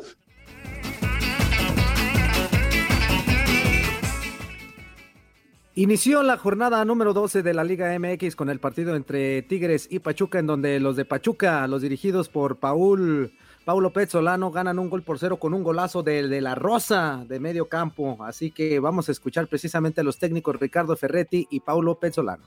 Inició 5.79 6.23
la 6.23 6.35
jornada 6.35 6.83
número 6.83 7.13
12 7.13 7.41
de 7.41 7.53
la 7.53 7.63
Liga 7.63 7.97
MX 7.97 8.35
con 8.35 8.49
el 8.49 8.59
partido 8.59 8.97
entre 8.97 9.41
Tigres 9.43 9.87
y 9.89 9.99
Pachuca, 9.99 10.37
en 10.37 10.45
donde 10.45 10.77
los 10.81 10.97
de 10.97 11.05
Pachuca, 11.05 11.65
los 11.67 11.81
dirigidos 11.81 12.27
por 12.27 12.57
Paul 12.57 13.31
Paulo 13.63 13.93
Petzolano 13.93 14.51
ganan 14.51 14.77
un 14.77 14.89
gol 14.89 15.03
por 15.03 15.19
cero 15.19 15.37
con 15.37 15.53
un 15.53 15.63
golazo 15.63 16.03
de, 16.03 16.27
de, 16.27 16.41
la 16.41 16.53
Rosa 16.53 17.23
de 17.25 17.39
medio 17.39 17.69
campo. 17.69 18.17
Así 18.25 18.51
que 18.51 18.77
vamos 18.81 19.07
a 19.07 19.13
escuchar 19.13 19.47
precisamente 19.47 20.01
a 20.01 20.03
los 20.03 20.19
técnicos 20.19 20.59
Ricardo 20.59 20.97
Ferretti 20.97 21.47
y 21.49 21.61
Paulo 21.61 21.97
Petzolano. 21.97 22.43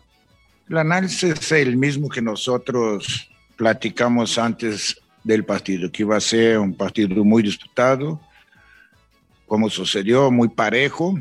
El 0.69 0.77
análisis 0.77 1.25
es 1.25 1.53
el 1.53 1.79
mismo 1.79 2.11
que 2.11 2.21
nosotros 2.21 3.31
platicamos 3.57 4.37
antes 4.37 5.01
del 5.25 5.47
partido, 5.47 5.91
que 5.91 6.03
iba 6.03 6.19
a 6.19 6.21
ser 6.21 6.59
un 6.59 6.77
partido 6.77 7.25
muy 7.25 7.43
disputado, 7.43 8.21
como 9.47 9.71
sucedió, 9.71 10.31
muy 10.31 10.51
parejo, 10.51 11.15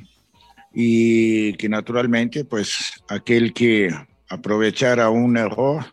y 0.74 1.54
que 1.54 1.68
naturalmente, 1.70 2.46
pues 2.46 2.94
aquel 3.08 3.54
que 3.54 3.90
aprovechara 4.30 5.10
un 5.10 5.38
error 5.38 5.86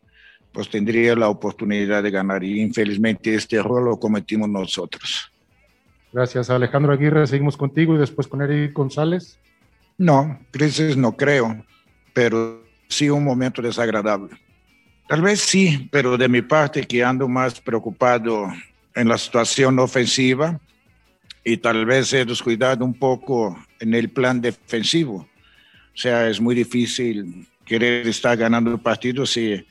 pues 0.52 0.68
tendría 0.70 1.14
la 1.14 1.28
oportunidad 1.28 2.02
de 2.02 2.10
ganar. 2.10 2.42
Y 2.42 2.60
infelizmente 2.60 3.32
este 3.32 3.56
error 3.56 3.80
lo 3.80 3.96
cometimos 3.96 4.48
nosotros. 4.48 5.30
Gracias, 6.12 6.50
Alejandro 6.50 6.92
Aguirre. 6.92 7.26
Seguimos 7.26 7.56
contigo 7.56 7.94
y 7.94 7.98
después 7.98 8.26
con 8.26 8.42
Eric 8.42 8.72
González. 8.72 9.38
No, 9.98 10.38
crisis 10.50 10.96
no 10.96 11.16
creo, 11.16 11.64
pero 12.12 12.64
sí 12.88 13.10
un 13.10 13.24
momento 13.24 13.60
desagradable. 13.60 14.30
Tal 15.08 15.22
vez 15.22 15.40
sí, 15.40 15.88
pero 15.90 16.16
de 16.16 16.28
mi 16.28 16.42
parte 16.42 16.86
que 16.86 17.04
ando 17.04 17.28
más 17.28 17.60
preocupado 17.60 18.48
en 18.94 19.08
la 19.08 19.16
situación 19.16 19.78
ofensiva 19.78 20.58
y 21.44 21.56
tal 21.58 21.86
vez 21.86 22.12
he 22.12 22.24
descuidado 22.24 22.84
un 22.84 22.94
poco 22.94 23.56
en 23.80 23.94
el 23.94 24.10
plan 24.10 24.40
defensivo. 24.40 25.28
O 25.94 26.00
sea, 26.00 26.28
es 26.28 26.40
muy 26.40 26.54
difícil 26.54 27.46
querer 27.64 28.06
estar 28.06 28.36
ganando 28.36 28.70
el 28.72 28.80
partido 28.80 29.26
si 29.26 29.64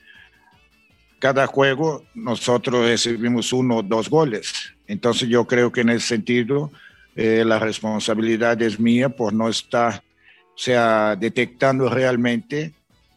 cada 1.20 1.48
juego 1.48 2.06
nosotros 2.14 2.86
recibimos 2.86 3.52
uno 3.54 3.78
o 3.78 3.84
dos 3.84 4.10
goles. 4.10 4.74
Entonces 4.88 5.28
yo 5.30 5.46
creo 5.46 5.72
que 5.72 5.82
en 5.82 5.90
ese 5.90 6.08
sentido 6.08 6.72
eh, 7.16 7.44
la 7.46 7.60
responsabilidad 7.60 8.62
es 8.62 8.80
mía 8.80 9.10
por 9.10 9.34
no 9.34 9.50
estar, 9.50 10.04
o 10.50 10.58
sea, 10.58 11.16
detectando 11.16 11.90
realmente 11.90 12.74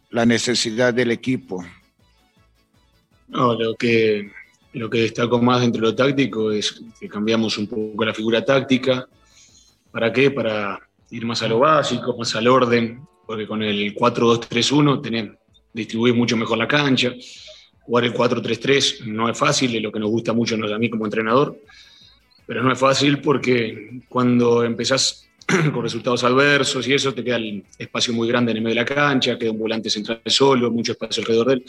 la 0.09 0.25
necesidad 0.25 0.93
del 0.93 1.11
equipo. 1.11 1.63
No, 3.27 3.53
lo 3.53 3.75
que, 3.75 4.31
lo 4.73 4.89
que 4.89 5.01
destaco 5.03 5.41
más 5.41 5.61
dentro 5.61 5.81
de 5.81 5.87
lo 5.87 5.95
táctico 5.95 6.51
es 6.51 6.83
que 6.99 7.07
cambiamos 7.07 7.57
un 7.57 7.67
poco 7.67 8.03
la 8.03 8.13
figura 8.13 8.43
táctica. 8.43 9.07
¿Para 9.91 10.11
qué? 10.11 10.31
Para 10.31 10.79
ir 11.09 11.25
más 11.25 11.41
a 11.43 11.47
lo 11.47 11.59
básico, 11.59 12.15
más 12.17 12.35
al 12.35 12.47
orden, 12.47 13.01
porque 13.25 13.45
con 13.45 13.61
el 13.61 13.93
4-2-3-1 13.95 15.01
tenés, 15.01 15.31
distribuís 15.73 16.15
mucho 16.15 16.37
mejor 16.37 16.57
la 16.57 16.67
cancha 16.67 17.13
Jugar 17.81 18.05
el 18.05 18.13
4-3-3 18.13 19.05
no 19.05 19.29
es 19.29 19.37
fácil, 19.37 19.75
es 19.75 19.81
lo 19.81 19.91
que 19.91 19.99
nos 19.99 20.09
gusta 20.09 20.33
mucho 20.33 20.55
a 20.55 20.77
mí 20.77 20.89
como 20.89 21.05
entrenador, 21.05 21.59
pero 22.45 22.63
no 22.63 22.71
es 22.71 22.79
fácil 22.79 23.19
porque 23.19 24.01
cuando 24.07 24.63
empezás 24.63 25.27
con 25.73 25.81
resultados 25.81 26.23
adversos 26.23 26.87
y 26.87 26.93
eso, 26.93 27.13
te 27.13 27.23
queda 27.23 27.37
el 27.37 27.65
espacio 27.77 28.13
muy 28.13 28.27
grande 28.27 28.51
en 28.51 28.57
el 28.57 28.63
medio 28.63 28.75
de 28.75 28.81
la 28.81 28.85
cancha, 28.85 29.37
queda 29.37 29.51
un 29.51 29.59
volante 29.59 29.89
central 29.89 30.21
solo, 30.27 30.69
mucho 30.69 30.91
espacio 30.91 31.21
alrededor 31.21 31.47
de 31.47 31.53
él. 31.55 31.65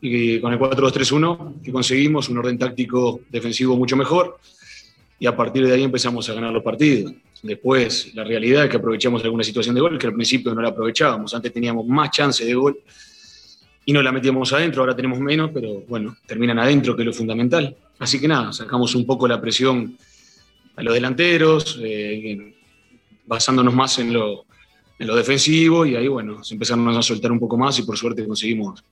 Y 0.00 0.40
con 0.40 0.52
el 0.52 0.58
4-2-3-1 0.58 1.62
que 1.62 1.72
conseguimos 1.72 2.28
un 2.28 2.38
orden 2.38 2.58
táctico 2.58 3.20
defensivo 3.28 3.76
mucho 3.76 3.96
mejor 3.96 4.38
y 5.18 5.26
a 5.26 5.36
partir 5.36 5.66
de 5.66 5.74
ahí 5.74 5.82
empezamos 5.82 6.28
a 6.28 6.34
ganar 6.34 6.52
los 6.52 6.62
partidos. 6.62 7.12
Después, 7.42 8.14
la 8.14 8.22
realidad 8.22 8.64
es 8.64 8.70
que 8.70 8.76
aprovechamos 8.76 9.22
alguna 9.24 9.42
situación 9.42 9.74
de 9.74 9.80
gol 9.80 9.98
que 9.98 10.06
al 10.06 10.14
principio 10.14 10.54
no 10.54 10.62
la 10.62 10.68
aprovechábamos. 10.68 11.34
Antes 11.34 11.52
teníamos 11.52 11.84
más 11.86 12.10
chance 12.12 12.44
de 12.44 12.54
gol 12.54 12.78
y 13.84 13.92
no 13.92 14.00
la 14.00 14.12
metíamos 14.12 14.52
adentro, 14.52 14.82
ahora 14.82 14.94
tenemos 14.94 15.18
menos, 15.18 15.50
pero 15.52 15.80
bueno, 15.88 16.16
terminan 16.24 16.60
adentro, 16.60 16.94
que 16.94 17.02
es 17.02 17.06
lo 17.06 17.12
fundamental. 17.12 17.76
Así 17.98 18.20
que 18.20 18.28
nada, 18.28 18.52
sacamos 18.52 18.94
un 18.94 19.04
poco 19.04 19.26
la 19.26 19.40
presión 19.40 19.96
a 20.76 20.82
los 20.84 20.94
delanteros, 20.94 21.80
eh, 21.82 22.54
basándonos 23.26 23.74
más 23.74 23.98
en 23.98 24.12
lo, 24.12 24.44
en 24.98 25.06
lo 25.08 25.16
defensivo 25.16 25.84
y 25.84 25.96
ahí 25.96 26.06
bueno, 26.06 26.44
se 26.44 26.54
empezaron 26.54 26.88
a 26.88 27.02
soltar 27.02 27.32
un 27.32 27.40
poco 27.40 27.56
más 27.56 27.76
y 27.80 27.82
por 27.82 27.96
suerte 27.96 28.24
conseguimos 28.24 28.84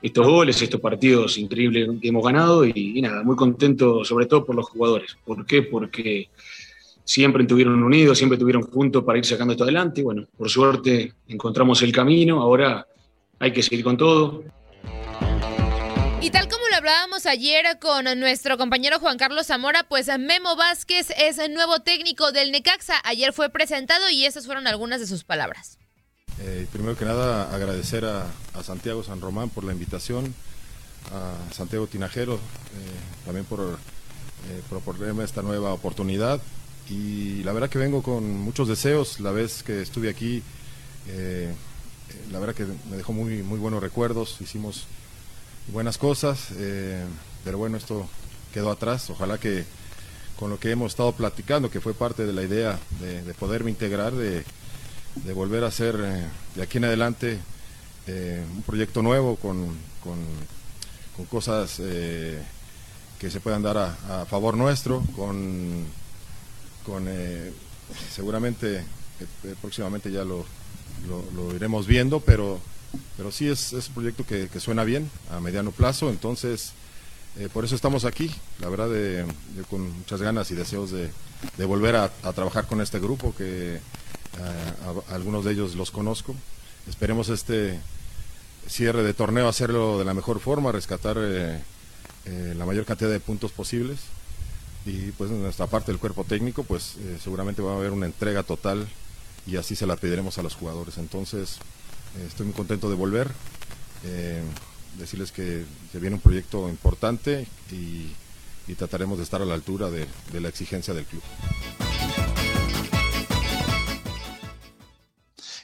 estos 0.00 0.26
goles, 0.26 0.60
estos 0.60 0.80
partidos 0.80 1.36
increíbles 1.38 1.88
que 2.00 2.08
hemos 2.08 2.24
ganado 2.24 2.64
y, 2.64 2.72
y 2.74 3.02
nada, 3.02 3.22
muy 3.22 3.36
contento 3.36 4.04
sobre 4.04 4.26
todo 4.26 4.44
por 4.44 4.56
los 4.56 4.68
jugadores. 4.70 5.16
¿Por 5.24 5.44
qué? 5.44 5.62
Porque 5.62 6.30
siempre 7.04 7.42
estuvieron 7.42 7.82
unidos, 7.82 8.18
siempre 8.18 8.36
estuvieron 8.36 8.62
juntos 8.62 9.04
para 9.04 9.18
ir 9.18 9.24
sacando 9.24 9.52
esto 9.52 9.64
adelante. 9.64 10.00
Y 10.00 10.04
bueno, 10.04 10.26
por 10.36 10.48
suerte 10.48 11.14
encontramos 11.28 11.82
el 11.82 11.92
camino, 11.92 12.40
ahora 12.40 12.86
hay 13.38 13.52
que 13.52 13.62
seguir 13.62 13.84
con 13.84 13.96
todo. 13.96 14.44
Y 16.20 16.30
tal 16.30 16.46
como 16.48 16.68
lo 16.68 16.76
hablábamos 16.76 17.26
ayer 17.26 17.64
con 17.80 18.04
nuestro 18.20 18.56
compañero 18.56 19.00
Juan 19.00 19.18
Carlos 19.18 19.48
Zamora, 19.48 19.84
pues 19.88 20.06
Memo 20.06 20.54
Vázquez 20.54 21.08
es 21.18 21.38
el 21.38 21.52
nuevo 21.52 21.80
técnico 21.80 22.30
del 22.30 22.52
Necaxa. 22.52 22.94
Ayer 23.02 23.32
fue 23.32 23.50
presentado 23.50 24.08
y 24.08 24.24
esas 24.24 24.46
fueron 24.46 24.68
algunas 24.68 25.00
de 25.00 25.08
sus 25.08 25.24
palabras. 25.24 25.78
Eh, 26.40 26.66
primero 26.72 26.96
que 26.96 27.04
nada, 27.04 27.52
agradecer 27.52 28.04
a, 28.04 28.26
Santiago 28.62 29.02
San 29.02 29.20
Román 29.20 29.48
por 29.50 29.64
la 29.64 29.72
invitación, 29.72 30.32
a 31.12 31.52
Santiago 31.52 31.88
Tinajero 31.88 32.34
eh, 32.34 32.38
también 33.24 33.44
por 33.44 33.60
eh, 33.60 34.62
proponerme 34.68 35.24
esta 35.24 35.42
nueva 35.42 35.72
oportunidad. 35.72 36.40
Y 36.88 37.42
la 37.44 37.52
verdad 37.52 37.70
que 37.70 37.78
vengo 37.78 38.02
con 38.02 38.30
muchos 38.38 38.68
deseos. 38.68 39.20
La 39.20 39.30
vez 39.30 39.62
que 39.62 39.82
estuve 39.82 40.08
aquí, 40.08 40.42
la 42.30 42.38
verdad 42.38 42.54
que 42.54 42.66
me 42.90 42.96
dejó 42.96 43.12
muy, 43.12 43.42
muy 43.42 43.58
buenos 43.58 43.82
recuerdos, 43.82 44.36
hicimos 44.40 44.86
buenas 45.68 45.98
cosas, 45.98 46.48
eh, 46.56 47.04
pero 47.44 47.58
bueno, 47.58 47.76
esto 47.76 48.08
quedó 48.52 48.70
atrás. 48.70 49.10
Ojalá 49.10 49.38
que 49.38 49.64
con 50.38 50.50
lo 50.50 50.58
que 50.58 50.70
hemos 50.70 50.92
estado 50.92 51.12
platicando, 51.12 51.70
que 51.70 51.80
fue 51.80 51.94
parte 51.94 52.26
de 52.26 52.32
la 52.32 52.42
idea 52.42 52.78
de, 53.00 53.34
poderme 53.34 53.70
integrar, 53.70 54.12
de, 54.12 54.44
volver 55.34 55.64
a 55.64 55.68
hacer 55.68 55.96
eh, 56.02 56.26
de 56.56 56.62
aquí 56.62 56.78
en 56.78 56.84
adelante 56.84 57.38
eh, 58.06 58.44
un 58.54 58.62
proyecto 58.62 59.02
nuevo 59.02 59.36
con, 59.36 59.76
con, 60.02 60.18
cosas 61.28 61.76
que 61.76 63.30
se 63.30 63.38
puedan 63.38 63.62
dar 63.62 63.78
a, 63.78 64.26
favor 64.28 64.56
nuestro, 64.56 65.04
con, 65.14 65.86
con 66.84 67.06
seguramente 68.10 68.84
próximamente 69.60 70.10
ya 70.10 70.24
lo, 70.24 70.44
iremos 71.54 71.86
viendo, 71.86 72.20
pero 72.20 72.60
pero 73.16 73.32
sí 73.32 73.48
es, 73.48 73.72
un 73.72 73.94
proyecto 73.94 74.26
que, 74.26 74.48
suena 74.60 74.84
bien 74.84 75.10
a 75.30 75.40
mediano 75.40 75.70
plazo, 75.70 76.10
entonces 76.10 76.72
eh, 77.38 77.48
por 77.52 77.64
eso 77.64 77.74
estamos 77.74 78.04
aquí, 78.04 78.30
la 78.60 78.68
verdad, 78.68 78.90
de, 78.90 79.24
de, 79.24 79.62
con 79.70 79.90
muchas 79.90 80.20
ganas 80.20 80.50
y 80.50 80.54
deseos 80.54 80.90
de, 80.90 81.10
volver 81.64 81.96
a, 81.96 82.10
trabajar 82.34 82.66
con 82.66 82.80
este 82.82 82.98
grupo, 82.98 83.34
que 83.34 83.80
a, 85.08 85.14
algunos 85.14 85.44
de 85.44 85.52
ellos 85.52 85.74
los 85.74 85.90
conozco. 85.90 86.34
Esperemos 86.88 87.30
este 87.30 87.78
cierre 88.68 89.02
de 89.02 89.14
torneo 89.14 89.48
hacerlo 89.48 89.98
de 89.98 90.04
la 90.04 90.14
mejor 90.14 90.40
forma, 90.40 90.70
rescatar 90.70 91.16
eh, 91.18 91.60
eh, 92.26 92.54
la 92.56 92.66
mayor 92.66 92.84
cantidad 92.84 93.10
de 93.10 93.20
puntos 93.20 93.52
posibles 93.52 94.00
y 94.84 95.12
pues 95.12 95.30
en 95.30 95.42
nuestra 95.42 95.66
parte 95.66 95.92
del 95.92 96.00
cuerpo 96.00 96.24
técnico 96.24 96.64
pues 96.64 96.96
eh, 96.96 97.18
seguramente 97.22 97.62
va 97.62 97.72
a 97.72 97.76
haber 97.76 97.92
una 97.92 98.06
entrega 98.06 98.42
total 98.42 98.88
y 99.46 99.56
así 99.56 99.76
se 99.76 99.86
la 99.86 99.96
pediremos 99.96 100.38
a 100.38 100.42
los 100.42 100.54
jugadores 100.54 100.98
entonces 100.98 101.58
eh, 102.16 102.26
estoy 102.26 102.46
muy 102.46 102.54
contento 102.54 102.90
de 102.90 102.96
volver 102.96 103.30
eh, 104.04 104.42
decirles 104.98 105.32
que, 105.32 105.64
que, 105.90 105.98
viene 105.98 106.16
un 106.16 106.22
proyecto 106.22 106.68
importante 106.68 107.46
y, 107.70 108.12
y, 108.66 108.74
trataremos 108.76 109.18
de 109.18 109.24
estar 109.24 109.40
a 109.40 109.44
la 109.44 109.54
altura 109.54 109.90
de, 109.90 110.06
de 110.32 110.40
la 110.40 110.48
exigencia 110.48 110.92
del 110.92 111.06
club. 111.06 111.22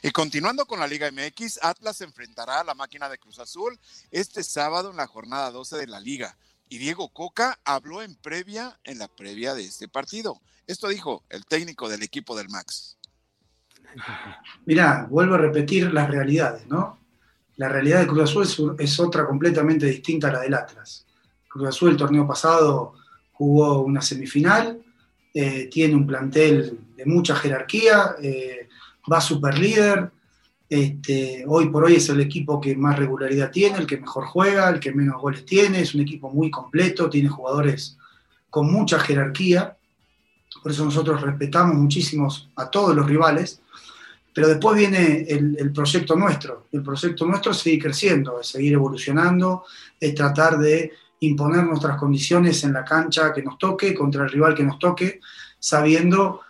Y 0.01 0.11
continuando 0.11 0.65
con 0.65 0.79
la 0.79 0.87
Liga 0.87 1.11
MX, 1.11 1.59
Atlas 1.61 2.01
enfrentará 2.01 2.61
a 2.61 2.63
la 2.63 2.73
máquina 2.73 3.09
de 3.09 3.17
Cruz 3.17 3.37
Azul 3.39 3.77
este 4.11 4.43
sábado 4.43 4.91
en 4.91 4.97
la 4.97 5.07
jornada 5.07 5.51
12 5.51 5.77
de 5.77 5.87
la 5.87 5.99
Liga. 5.99 6.37
Y 6.69 6.77
Diego 6.77 7.09
Coca 7.09 7.59
habló 7.65 8.01
en 8.01 8.15
previa, 8.15 8.79
en 8.83 8.99
la 8.99 9.07
previa 9.07 9.55
de 9.55 9.65
este 9.65 9.87
partido. 9.87 10.39
Esto 10.67 10.87
dijo 10.87 11.23
el 11.29 11.45
técnico 11.45 11.89
del 11.89 12.03
equipo 12.03 12.37
del 12.37 12.49
Max. 12.49 12.97
Mira, 14.65 15.07
vuelvo 15.09 15.35
a 15.35 15.39
repetir 15.39 15.91
las 15.91 16.09
realidades, 16.09 16.67
¿no? 16.67 16.99
La 17.57 17.67
realidad 17.67 17.99
de 17.99 18.07
Cruz 18.07 18.29
Azul 18.29 18.43
es, 18.77 18.91
es, 18.91 18.99
otra 18.99 19.25
completamente 19.25 19.87
distinta 19.87 20.29
a 20.29 20.33
la 20.33 20.41
del 20.41 20.53
Atlas. 20.53 21.05
Cruz 21.49 21.67
Azul 21.67 21.89
el 21.89 21.97
torneo 21.97 22.25
pasado 22.27 22.93
jugó 23.33 23.81
una 23.81 24.01
semifinal, 24.01 24.79
eh, 25.33 25.69
tiene 25.71 25.95
un 25.95 26.05
plantel 26.05 26.79
de 26.95 27.05
mucha 27.05 27.35
jerarquía, 27.35 28.15
eh, 28.21 28.67
va 29.11 29.21
super 29.21 29.57
líder. 29.57 30.11
Este, 30.69 31.43
hoy 31.47 31.69
por 31.69 31.85
hoy 31.85 31.95
es 31.95 32.09
el 32.09 32.21
equipo 32.21 32.61
que 32.61 32.75
más 32.75 32.97
regularidad 32.97 33.49
tiene, 33.49 33.79
el 33.79 33.87
que 33.87 33.97
mejor 33.97 34.25
juega, 34.25 34.69
el 34.69 34.79
que 34.79 34.93
menos 34.93 35.19
goles 35.19 35.43
tiene, 35.43 35.81
es 35.81 35.95
un 35.95 36.01
equipo 36.01 36.29
muy 36.29 36.51
completo, 36.51 37.09
tiene 37.09 37.27
jugadores 37.27 37.97
con 38.51 38.71
mucha 38.71 38.99
jerarquía, 38.99 39.75
por 40.61 40.71
eso 40.71 40.85
nosotros 40.85 41.21
respetamos 41.21 41.75
muchísimos 41.75 42.49
a 42.55 42.69
todos 42.69 42.95
los 42.95 43.07
rivales, 43.07 43.61
pero 44.31 44.47
después 44.47 44.77
viene 44.77 45.25
el, 45.27 45.57
el 45.57 45.71
proyecto 45.71 46.15
nuestro, 46.15 46.67
el 46.71 46.83
proyecto 46.83 47.25
nuestro 47.25 47.51
es 47.51 47.57
seguir 47.57 47.81
creciendo, 47.81 48.39
es 48.39 48.47
seguir 48.47 48.73
evolucionando, 48.73 49.65
es 49.99 50.13
tratar 50.13 50.59
de 50.59 50.91
imponer 51.21 51.63
nuestras 51.63 51.97
condiciones 51.97 52.63
en 52.63 52.73
la 52.73 52.85
cancha 52.85 53.33
que 53.33 53.41
nos 53.41 53.57
toque, 53.57 53.95
contra 53.95 54.23
el 54.23 54.29
rival 54.29 54.53
que 54.53 54.63
nos 54.63 54.77
toque, 54.77 55.19
sabiendo 55.57 56.41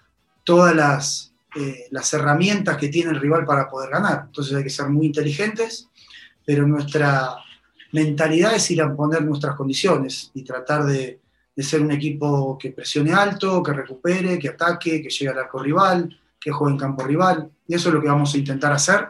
todas 0.44 0.76
las, 0.76 1.29
eh, 1.56 1.88
las 1.92 2.14
herramientas 2.14 2.78
que 2.78 2.90
tiene 2.90 3.12
el 3.12 3.20
rival 3.20 3.46
para 3.46 3.68
poder 3.68 3.90
ganar. 3.90 4.24
Entonces 4.28 4.56
hay 4.56 4.64
que 4.64 4.70
ser 4.70 4.88
muy 4.90 5.08
inteligentes, 5.08 5.88
pero 6.46 6.68
nuestra 6.68 7.36
mentalidad 7.92 8.56
es 8.56 8.70
ir 8.72 8.82
a 8.82 8.96
poner 8.96 9.24
nuestras 9.24 9.56
condiciones 9.56 10.32
y 10.34 10.44
tratar 10.44 10.86
de, 10.86 11.20
de, 11.56 11.64
ser 11.64 11.82
un 11.82 11.92
equipo 11.92 12.58
que 12.58 12.72
presione 12.72 13.14
alto, 13.14 13.64
que 13.64 13.74
recupere, 13.74 14.38
que 14.38 14.50
ataque, 14.50 15.02
que 15.02 15.10
llegue 15.10 15.30
al 15.30 15.40
arco 15.40 15.60
rival, 15.60 16.18
que 16.40 16.52
juegue 16.52 16.74
en 16.74 16.80
campo 16.80 17.04
rival. 17.04 17.50
Y 17.68 17.76
eso 17.76 17.90
es 17.90 17.96
lo 17.96 18.02
que 18.02 18.08
vamos 18.08 18.34
a 18.34 18.38
intentar 18.38 18.72
hacer 18.72 19.10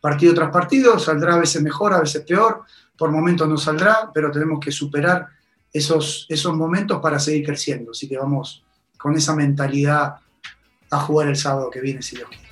partido 0.00 0.34
tras 0.34 0.50
partido. 0.50 0.98
Saldrá 0.98 1.34
a 1.34 1.38
veces 1.38 1.62
mejor, 1.62 1.92
a 1.92 2.00
veces 2.00 2.22
peor. 2.22 2.62
Por 2.96 3.10
momentos 3.10 3.48
no 3.48 3.56
saldrá, 3.56 4.10
pero 4.12 4.30
tenemos 4.30 4.60
que 4.60 4.72
superar 4.72 5.28
esos, 5.72 6.26
esos 6.28 6.54
momentos 6.56 7.00
para 7.00 7.18
seguir 7.18 7.46
creciendo. 7.46 7.92
Así 7.92 8.08
que 8.08 8.16
vamos 8.16 8.64
con 8.98 9.16
esa 9.16 9.34
mentalidad 9.34 10.16
a 10.90 11.00
jugar 11.00 11.28
el 11.28 11.36
sábado 11.36 11.70
que 11.70 11.80
viene, 11.80 12.02
si 12.02 12.16
Dios 12.16 12.28
quiere. 12.28 12.50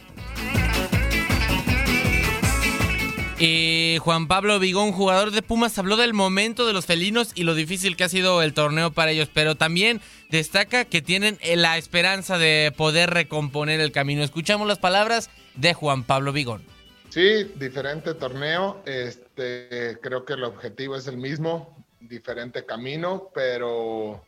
Y 3.41 3.99
Juan 4.01 4.27
Pablo 4.27 4.59
Vigón, 4.59 4.91
jugador 4.91 5.31
de 5.31 5.43
Pumas, 5.43 5.79
habló 5.79 5.97
del 5.97 6.13
momento 6.13 6.67
de 6.67 6.73
los 6.73 6.87
felinos 6.87 7.31
y 7.37 7.45
lo 7.45 7.55
difícil 7.55 7.97
que 7.97 8.03
ha 8.03 8.09
sido 8.09 8.43
el 8.43 8.53
torneo 8.53 8.91
para 8.91 9.13
ellos, 9.13 9.31
pero 9.33 9.55
también 9.55 10.01
destaca 10.29 10.85
que 10.85 11.03
tienen 11.03 11.39
la 11.55 11.79
esperanza 11.79 12.37
de 12.37 12.73
poder 12.77 13.11
recomponer 13.11 13.79
el 13.79 13.93
camino. 13.93 14.25
Escuchamos 14.25 14.67
las 14.67 14.79
palabras 14.79 15.31
de 15.55 15.73
Juan 15.73 16.03
Pablo 16.03 16.33
Vigón. 16.33 16.65
Sí, 17.11 17.45
diferente 17.55 18.15
torneo, 18.15 18.83
este, 18.85 19.99
creo 20.03 20.25
que 20.25 20.33
el 20.33 20.43
objetivo 20.43 20.97
es 20.97 21.07
el 21.07 21.17
mismo, 21.17 21.77
diferente 22.01 22.67
camino, 22.67 23.31
pero 23.33 24.25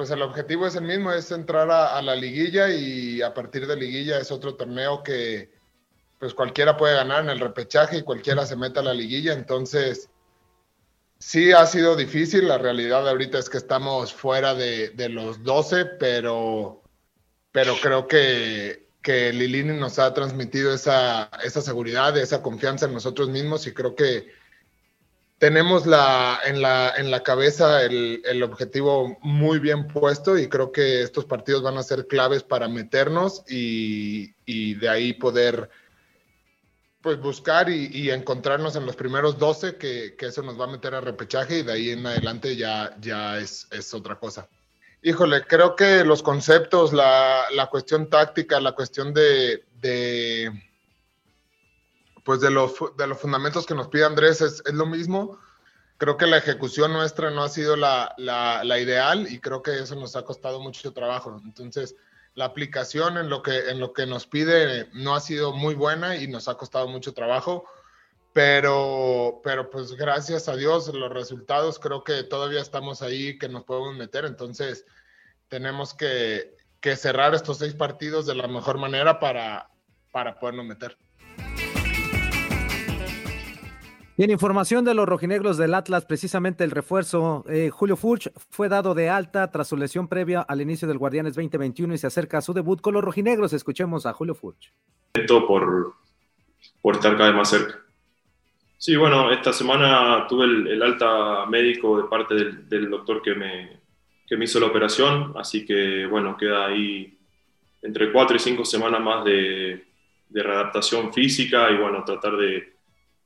pues 0.00 0.10
el 0.12 0.22
objetivo 0.22 0.66
es 0.66 0.76
el 0.76 0.84
mismo, 0.84 1.12
es 1.12 1.30
entrar 1.30 1.70
a, 1.70 2.00
la 2.00 2.16
liguilla 2.16 2.70
y 2.70 3.20
a 3.20 3.34
partir 3.34 3.66
de 3.66 3.76
liguilla 3.76 4.18
es 4.18 4.32
otro 4.32 4.54
torneo 4.54 5.02
que 5.02 5.52
pues 6.18 6.32
cualquiera 6.32 6.78
puede 6.78 6.94
ganar 6.94 7.22
en 7.22 7.28
el 7.28 7.38
repechaje 7.38 7.98
y 7.98 8.02
cualquiera 8.02 8.46
se 8.46 8.56
mete 8.56 8.80
a 8.80 8.82
la 8.82 8.94
liguilla, 8.94 9.34
entonces 9.34 10.08
sí 11.18 11.52
ha 11.52 11.66
sido 11.66 11.96
difícil, 11.96 12.48
la 12.48 12.56
realidad 12.56 13.06
ahorita 13.06 13.38
es 13.38 13.50
que 13.50 13.58
estamos 13.58 14.14
fuera 14.14 14.54
de, 14.54 14.88
de 14.88 15.10
los 15.10 15.44
12, 15.44 15.84
pero, 15.84 16.80
pero 17.52 17.74
creo 17.82 18.06
que, 18.06 18.88
que 19.02 19.34
Lilini 19.34 19.78
nos 19.78 19.98
ha 19.98 20.14
transmitido 20.14 20.72
esa, 20.72 21.30
esa 21.44 21.60
seguridad, 21.60 22.16
esa 22.16 22.40
confianza 22.40 22.86
en 22.86 22.94
nosotros 22.94 23.28
mismos 23.28 23.66
y 23.66 23.74
creo 23.74 23.94
que 23.94 24.32
tenemos 25.40 25.86
la, 25.86 26.38
en, 26.44 26.60
la, 26.60 26.92
en 26.98 27.10
la 27.10 27.22
cabeza 27.22 27.82
el, 27.82 28.20
el, 28.26 28.42
objetivo 28.42 29.18
muy 29.22 29.58
bien 29.58 29.88
puesto 29.88 30.36
y 30.36 30.50
creo 30.50 30.70
que 30.70 31.00
estos 31.00 31.24
partidos 31.24 31.62
van 31.62 31.78
a 31.78 31.82
ser 31.82 32.06
claves 32.06 32.42
para 32.42 32.68
meternos 32.68 33.42
y, 33.48 34.34
y 34.44 34.74
de 34.74 34.88
ahí 34.90 35.14
poder 35.14 35.70
pues 37.00 37.18
buscar 37.18 37.70
y, 37.70 37.86
y, 37.90 38.10
encontrarnos 38.10 38.76
en 38.76 38.84
los 38.84 38.96
primeros 38.96 39.38
12, 39.38 39.76
que, 39.76 40.14
que, 40.14 40.26
eso 40.26 40.42
nos 40.42 40.60
va 40.60 40.64
a 40.64 40.72
meter 40.72 40.94
a 40.94 41.00
repechaje 41.00 41.60
y 41.60 41.62
de 41.62 41.72
ahí 41.72 41.90
en 41.90 42.06
adelante 42.06 42.54
ya, 42.54 42.94
ya 43.00 43.38
es, 43.38 43.66
es 43.70 43.94
otra 43.94 44.16
cosa. 44.16 44.46
Híjole, 45.02 45.46
creo 45.46 45.74
que 45.74 46.04
los 46.04 46.22
conceptos, 46.22 46.92
la, 46.92 47.44
la 47.54 47.68
cuestión 47.68 48.10
táctica, 48.10 48.60
la 48.60 48.72
cuestión 48.72 49.14
de, 49.14 49.64
de 49.80 50.52
pues 52.30 52.40
de 52.40 52.52
los, 52.52 52.74
de 52.96 53.08
los 53.08 53.18
fundamentos 53.18 53.66
que 53.66 53.74
nos 53.74 53.88
pide 53.88 54.04
Andrés 54.04 54.40
es, 54.40 54.62
es, 54.64 54.72
lo 54.72 54.86
mismo. 54.86 55.40
Creo 55.98 56.16
que 56.16 56.28
la 56.28 56.36
ejecución 56.36 56.92
nuestra 56.92 57.32
no 57.32 57.42
ha 57.42 57.48
sido 57.48 57.74
la, 57.74 58.14
la, 58.18 58.62
la, 58.62 58.78
ideal 58.78 59.26
y 59.28 59.40
creo 59.40 59.62
que 59.64 59.80
eso 59.80 59.96
nos 59.96 60.14
ha 60.14 60.22
costado 60.22 60.60
mucho 60.60 60.92
trabajo. 60.92 61.40
Entonces, 61.44 61.96
la 62.36 62.44
aplicación 62.44 63.18
en 63.18 63.30
lo, 63.30 63.42
que, 63.42 63.70
en 63.70 63.80
lo 63.80 63.92
que 63.92 64.06
nos 64.06 64.28
pide 64.28 64.88
no 64.92 65.16
ha 65.16 65.20
sido 65.20 65.52
muy 65.52 65.74
buena 65.74 66.18
y 66.18 66.28
nos 66.28 66.46
ha 66.46 66.54
costado 66.54 66.86
mucho 66.86 67.14
trabajo, 67.14 67.64
pero, 68.32 69.40
pero 69.42 69.68
pues 69.68 69.94
gracias 69.96 70.48
a 70.48 70.54
Dios 70.54 70.86
los 70.94 71.12
resultados 71.12 71.80
creo 71.80 72.04
que 72.04 72.22
todavía 72.22 72.60
estamos 72.60 73.02
ahí 73.02 73.40
que 73.40 73.48
nos 73.48 73.64
podemos 73.64 73.96
meter. 73.96 74.24
Entonces, 74.24 74.86
tenemos 75.48 75.94
que, 75.94 76.56
que 76.80 76.94
cerrar 76.94 77.34
estos 77.34 77.58
seis 77.58 77.74
partidos 77.74 78.24
de 78.24 78.36
la 78.36 78.46
mejor 78.46 78.78
manera 78.78 79.18
para, 79.18 79.68
para 80.12 80.38
podernos 80.38 80.66
meter. 80.66 80.96
Bien, 84.20 84.30
información 84.30 84.84
de 84.84 84.92
los 84.92 85.08
rojinegros 85.08 85.56
del 85.56 85.72
Atlas, 85.72 86.04
precisamente 86.04 86.62
el 86.62 86.72
refuerzo. 86.72 87.42
Eh, 87.48 87.70
Julio 87.70 87.96
Furch 87.96 88.30
fue 88.50 88.68
dado 88.68 88.92
de 88.92 89.08
alta 89.08 89.50
tras 89.50 89.68
su 89.68 89.78
lesión 89.78 90.08
previa 90.08 90.42
al 90.42 90.60
inicio 90.60 90.86
del 90.86 90.98
Guardianes 90.98 91.34
2021 91.36 91.94
y 91.94 91.96
se 91.96 92.06
acerca 92.06 92.36
a 92.36 92.42
su 92.42 92.52
debut 92.52 92.82
con 92.82 92.92
los 92.92 93.02
rojinegros. 93.02 93.54
Escuchemos 93.54 94.04
a 94.04 94.12
Julio 94.12 94.34
Furch. 94.34 94.74
Por, 95.46 95.94
por 96.82 96.96
estar 96.96 97.16
cada 97.16 97.30
vez 97.30 97.34
más 97.34 97.48
cerca. 97.48 97.78
Sí, 98.76 98.94
bueno, 98.94 99.30
esta 99.32 99.54
semana 99.54 100.26
tuve 100.28 100.44
el, 100.44 100.66
el 100.66 100.82
alta 100.82 101.46
médico 101.46 102.02
de 102.02 102.06
parte 102.06 102.34
del, 102.34 102.68
del 102.68 102.90
doctor 102.90 103.22
que 103.22 103.34
me, 103.34 103.80
que 104.26 104.36
me 104.36 104.44
hizo 104.44 104.60
la 104.60 104.66
operación, 104.66 105.32
así 105.38 105.64
que 105.64 106.04
bueno, 106.04 106.36
queda 106.36 106.66
ahí 106.66 107.18
entre 107.80 108.12
cuatro 108.12 108.36
y 108.36 108.38
cinco 108.38 108.66
semanas 108.66 109.00
más 109.00 109.24
de, 109.24 109.82
de 110.28 110.42
readaptación 110.42 111.10
física 111.10 111.70
y 111.70 111.78
bueno, 111.78 112.04
tratar 112.04 112.36
de 112.36 112.79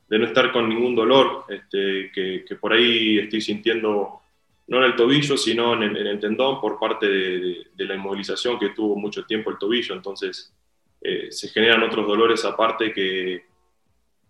de 0.09 0.19
no 0.19 0.27
estar 0.27 0.53
con 0.53 0.69
ningún 0.69 0.95
dolor 0.95 1.45
este, 1.49 2.11
que, 2.13 2.57
por 2.61 2.73
ahí 2.73 3.19
estoy 3.19 3.41
sintiendo, 3.41 4.21
no 4.67 4.79
en 4.79 4.85
el 4.85 4.97
tobillo, 4.97 5.37
sino 5.37 5.75
en 5.75 5.83
el, 5.85 5.97
en 5.97 6.07
el 6.07 6.21
tendón 6.21 6.61
por 6.61 6.79
parte 6.79 7.09
de, 7.09 7.67
la 7.77 7.95
inmovilización 7.95 8.59
que 8.59 8.71
tuvo 8.71 8.97
mucho 8.97 9.25
tiempo 9.25 9.51
el 9.51 9.59
tobillo. 9.59 9.95
Entonces 9.95 10.53
eh, 11.01 11.29
se 11.31 11.49
generan 11.49 11.83
otros 11.83 12.07
dolores 12.07 12.45
aparte 12.45 12.93
que, 12.93 13.45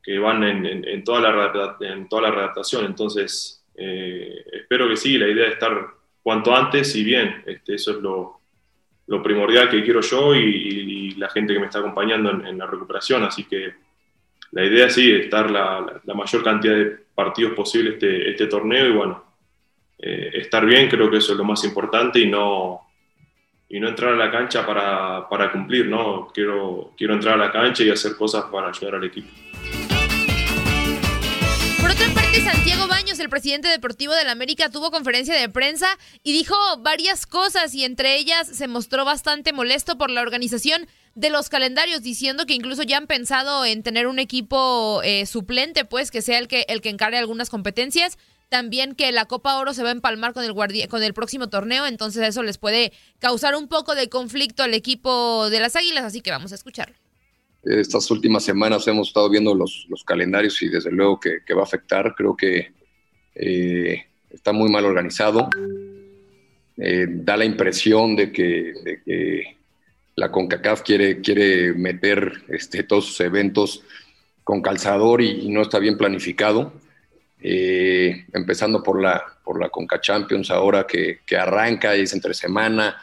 que 0.02 0.18
van 0.18 0.44
en, 0.44 1.04
toda 1.04 1.20
la, 1.20 1.76
en 1.80 2.08
toda 2.08 2.22
la 2.22 2.30
redactación. 2.30 2.84
Entonces 2.84 3.64
eh, 3.74 4.44
espero 4.52 4.88
que 4.88 4.96
sí, 4.96 5.18
la 5.18 5.28
idea 5.28 5.48
es 5.48 5.54
estar 5.54 5.88
cuanto 6.22 6.54
antes 6.54 6.94
y 6.94 7.02
bien. 7.02 7.42
Este, 7.46 7.74
eso 7.74 7.92
es 7.92 7.96
lo, 7.98 8.40
lo 9.08 9.22
primordial 9.22 9.68
que 9.68 9.82
quiero 9.82 10.00
yo 10.00 10.34
y, 10.34 10.94
la 11.16 11.30
gente 11.30 11.54
que 11.54 11.60
me 11.60 11.66
está 11.66 11.78
acompañando 11.78 12.28
en 12.30 12.58
la 12.58 12.66
recuperación. 12.66 13.22
Así 13.22 13.44
que 13.44 13.83
la 14.54 14.64
idea 14.64 14.88
sí 14.88 15.10
es 15.10 15.24
estar 15.24 15.50
la, 15.50 16.00
la, 16.04 16.14
mayor 16.14 16.44
cantidad 16.44 16.76
de 16.76 16.96
partidos 17.12 17.54
posible 17.54 17.94
este, 17.94 18.30
este 18.30 18.46
torneo 18.46 18.86
y 18.86 18.92
bueno, 18.92 19.24
eh, 19.98 20.30
estar 20.34 20.64
bien, 20.64 20.88
creo 20.88 21.10
que 21.10 21.16
eso 21.16 21.32
es 21.32 21.38
lo 21.38 21.44
más 21.44 21.64
importante 21.64 22.20
y 22.20 22.30
no, 22.30 22.82
y 23.68 23.80
no 23.80 23.88
entrar 23.88 24.12
a 24.12 24.16
la 24.16 24.30
cancha 24.30 24.64
para, 24.64 25.28
para 25.28 25.50
cumplir, 25.50 25.88
¿no? 25.88 26.28
Quiero, 26.32 26.92
quiero 26.96 27.14
entrar 27.14 27.34
a 27.34 27.46
la 27.46 27.50
cancha 27.50 27.82
y 27.82 27.90
hacer 27.90 28.16
cosas 28.16 28.44
para 28.44 28.68
ayudar 28.68 28.94
al 28.94 29.04
equipo. 29.04 29.28
Por 31.80 31.90
otra 31.90 32.06
parte, 32.14 32.40
Santiago 32.40 32.86
Baños, 32.86 33.18
el 33.18 33.28
presidente 33.28 33.66
deportivo 33.66 34.14
del 34.14 34.28
América, 34.28 34.70
tuvo 34.70 34.92
conferencia 34.92 35.34
de 35.34 35.48
prensa 35.48 35.88
y 36.22 36.32
dijo 36.32 36.54
varias 36.78 37.26
cosas 37.26 37.74
y 37.74 37.84
entre 37.84 38.18
ellas 38.18 38.46
se 38.46 38.68
mostró 38.68 39.04
bastante 39.04 39.52
molesto 39.52 39.98
por 39.98 40.10
la 40.10 40.22
organización 40.22 40.86
de 41.14 41.30
los 41.30 41.48
calendarios, 41.48 42.02
diciendo 42.02 42.46
que 42.46 42.54
incluso 42.54 42.82
ya 42.82 42.96
han 42.96 43.06
pensado 43.06 43.64
en 43.64 43.82
tener 43.82 44.06
un 44.06 44.18
equipo 44.18 45.00
eh, 45.04 45.26
suplente, 45.26 45.84
pues 45.84 46.10
que 46.10 46.22
sea 46.22 46.38
el 46.38 46.48
que 46.48 46.64
el 46.68 46.80
que 46.80 46.90
encare 46.90 47.18
algunas 47.18 47.50
competencias. 47.50 48.18
También 48.48 48.94
que 48.94 49.10
la 49.10 49.24
Copa 49.24 49.58
Oro 49.58 49.74
se 49.74 49.82
va 49.82 49.88
a 49.88 49.92
empalmar 49.92 50.32
con 50.32 50.44
el 50.44 50.54
con 50.88 51.02
el 51.02 51.14
próximo 51.14 51.48
torneo, 51.48 51.86
entonces 51.86 52.22
eso 52.28 52.42
les 52.42 52.58
puede 52.58 52.92
causar 53.18 53.56
un 53.56 53.68
poco 53.68 53.94
de 53.94 54.08
conflicto 54.08 54.62
al 54.62 54.74
equipo 54.74 55.48
de 55.50 55.60
las 55.60 55.76
Águilas, 55.76 56.04
así 56.04 56.20
que 56.20 56.30
vamos 56.30 56.52
a 56.52 56.54
escucharlo. 56.54 56.94
Estas 57.64 58.10
últimas 58.10 58.44
semanas 58.44 58.86
hemos 58.88 59.08
estado 59.08 59.30
viendo 59.30 59.54
los, 59.54 59.86
los 59.88 60.04
calendarios 60.04 60.60
y 60.62 60.68
desde 60.68 60.90
luego 60.90 61.18
que, 61.18 61.54
va 61.54 61.62
a 61.62 61.64
afectar. 61.64 62.14
Creo 62.14 62.36
que 62.36 62.72
eh, 63.34 64.04
está 64.30 64.52
muy 64.52 64.70
mal 64.70 64.84
organizado. 64.84 65.48
Eh, 66.76 67.06
da 67.08 67.36
la 67.36 67.46
impresión 67.46 68.16
de 68.16 68.32
que, 68.32 69.56
la 70.16 70.30
CONCACAF 70.30 70.82
quiere, 70.82 71.20
quiere 71.20 71.72
meter 71.72 72.44
este, 72.48 72.82
todos 72.82 73.06
sus 73.06 73.20
eventos 73.20 73.82
con 74.42 74.62
calzador 74.62 75.22
y, 75.22 75.48
no 75.48 75.62
está 75.62 75.78
bien 75.78 75.96
planificado. 75.96 76.72
Eh, 77.46 78.24
empezando 78.32 78.82
por 78.82 79.02
la, 79.02 79.22
por 79.44 79.60
la 79.60 79.68
Conca 79.68 80.00
Champions 80.00 80.50
ahora 80.50 80.86
que, 80.86 81.20
que 81.26 81.36
arranca 81.36 81.94
y 81.94 82.02
es 82.02 82.14
entre 82.14 82.32
semana 82.32 82.96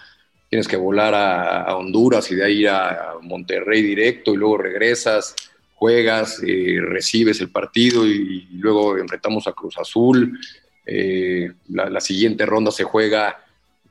tienes 0.51 0.67
que 0.67 0.75
volar 0.75 1.15
a, 1.15 1.77
Honduras 1.77 2.29
y 2.29 2.35
de 2.35 2.43
ahí 2.43 2.59
ir 2.59 2.69
a, 2.69 3.13
Monterrey 3.21 3.81
directo 3.81 4.33
y 4.33 4.37
luego 4.37 4.57
regresas, 4.57 5.33
juegas, 5.75 6.41
eh, 6.45 6.77
recibes 6.81 7.39
el 7.39 7.49
partido 7.49 8.05
y, 8.05 8.49
luego 8.51 8.97
enfrentamos 8.97 9.47
a 9.47 9.53
Cruz 9.53 9.77
Azul. 9.77 10.37
Eh, 10.85 11.49
la, 11.69 12.01
siguiente 12.01 12.45
ronda 12.45 12.69
se 12.71 12.83
juega 12.83 13.39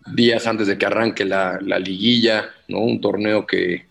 días 0.06 0.46
antes 0.46 0.66
de 0.66 0.78
que 0.78 0.86
arranque 0.86 1.24
la, 1.24 1.58
liguilla, 1.60 2.50
¿no? 2.68 2.80
Un 2.80 3.00
torneo 3.00 3.46
que, 3.46 3.88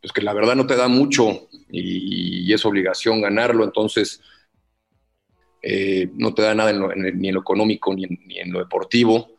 pues 0.00 0.12
que 0.12 0.22
la 0.22 0.32
verdad 0.32 0.56
no 0.56 0.66
te 0.66 0.76
da 0.76 0.88
mucho 0.88 1.48
y, 1.70 2.52
es 2.52 2.64
obligación 2.64 3.20
ganarlo, 3.20 3.64
entonces 3.64 4.20
eh, 5.62 6.08
no 6.14 6.34
te 6.34 6.42
da 6.42 6.54
nada 6.54 6.72
ni 6.72 7.28
en 7.28 7.34
lo 7.34 7.40
económico 7.40 7.94
ni 7.94 8.38
en 8.38 8.52
lo 8.52 8.60
deportivo. 8.60 9.34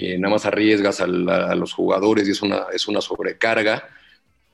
Eh, 0.00 0.18
nada 0.18 0.34
más 0.34 0.46
arriesgas 0.46 1.00
a, 1.00 1.06
los 1.08 1.72
jugadores 1.72 2.28
y 2.28 2.32
es 2.32 2.42
una, 2.42 2.66
es 2.72 2.86
una 2.86 3.00
sobrecarga. 3.00 3.88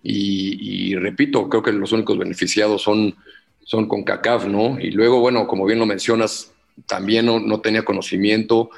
Y, 0.02 0.94
repito, 0.96 1.48
creo 1.48 1.62
que 1.62 1.72
los 1.72 1.92
únicos 1.92 2.18
beneficiados 2.18 2.82
son, 2.82 3.14
son 3.62 3.88
con 3.88 4.04
CACAF, 4.04 4.46
¿no? 4.46 4.78
Y 4.78 4.90
luego, 4.90 5.20
bueno, 5.20 5.46
como 5.46 5.64
bien 5.64 5.78
lo 5.78 5.86
mencionas, 5.86 6.52
también 6.86 7.26
no, 7.26 7.60
tenía 7.60 7.84
conocimiento 7.84 8.70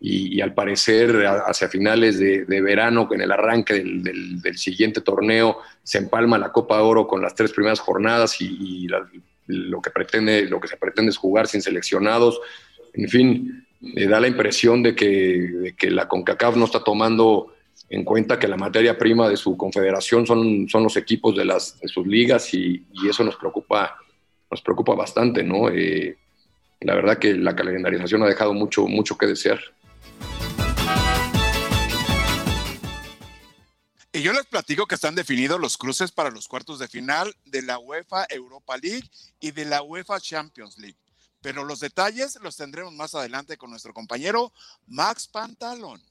y, 0.00 0.40
al 0.40 0.54
parecer 0.54 1.26
hacia 1.26 1.68
finales 1.68 2.18
de, 2.18 2.44
verano, 2.60 3.08
en 3.10 3.20
el 3.20 3.32
arranque 3.32 3.74
del, 3.74 4.56
siguiente 4.56 5.00
torneo, 5.00 5.58
se 5.82 5.98
empalma 5.98 6.38
la 6.38 6.52
Copa 6.52 6.80
Oro 6.82 7.06
con 7.08 7.20
las 7.20 7.34
tres 7.34 7.52
primeras 7.52 7.80
jornadas 7.80 8.40
y, 8.40 8.86
lo, 9.46 9.82
que 9.82 9.90
pretende, 9.90 10.42
lo 10.48 10.60
que 10.60 10.68
se 10.68 10.76
pretende 10.76 11.10
es 11.10 11.16
jugar 11.16 11.48
sin 11.48 11.62
seleccionados. 11.62 12.40
En 12.94 13.08
fin, 13.08 13.66
me 13.80 14.06
da 14.06 14.20
la 14.20 14.28
impresión 14.28 14.82
de 14.82 14.94
que, 14.94 15.74
que, 15.76 15.90
la 15.90 16.06
CONCACAF 16.06 16.56
no 16.56 16.66
está 16.66 16.84
tomando 16.84 17.54
en 17.90 18.04
cuenta 18.04 18.38
que 18.38 18.48
la 18.48 18.56
materia 18.56 18.98
prima 18.98 19.28
de 19.28 19.36
su 19.36 19.56
confederación 19.56 20.26
son, 20.26 20.68
son 20.68 20.82
los 20.82 20.96
equipos 20.96 21.36
de, 21.36 21.44
las, 21.44 21.80
de 21.80 21.88
sus 21.88 22.06
ligas 22.06 22.52
y, 22.54 22.84
eso 23.08 23.24
nos 23.24 23.36
preocupa, 23.36 23.96
nos 24.50 24.62
preocupa 24.62 24.94
bastante, 24.94 25.42
¿no? 25.42 25.70
Eh, 25.70 26.16
la 26.80 26.94
verdad 26.94 27.18
que 27.18 27.34
la 27.34 27.56
calendarización 27.56 28.22
ha 28.22 28.26
dejado 28.26 28.52
mucho, 28.54 28.86
mucho 28.86 29.16
que 29.16 29.26
desear. 29.26 29.58
Y 34.18 34.22
yo 34.22 34.32
les 34.32 34.46
platico 34.46 34.86
que 34.86 34.96
están 34.96 35.14
definidos 35.14 35.60
los 35.60 35.78
cruces 35.78 36.10
para 36.10 36.30
los 36.30 36.48
cuartos 36.48 36.80
de 36.80 36.88
final 36.88 37.32
de 37.44 37.62
la 37.62 37.78
UEFA 37.78 38.26
Europa 38.30 38.76
League 38.76 39.08
y 39.38 39.52
de 39.52 39.64
la 39.64 39.80
UEFA 39.80 40.18
Champions 40.18 40.76
League 40.76 40.98
pero 41.40 41.64
los 41.64 41.80
detalles 41.80 42.36
los 42.42 42.56
tendremos 42.56 42.92
más 42.92 43.14
adelante 43.14 43.56
con 43.56 43.70
nuestro 43.70 43.94
compañero 43.94 44.52
Max 44.86 45.28
Pantalón. 45.28 46.02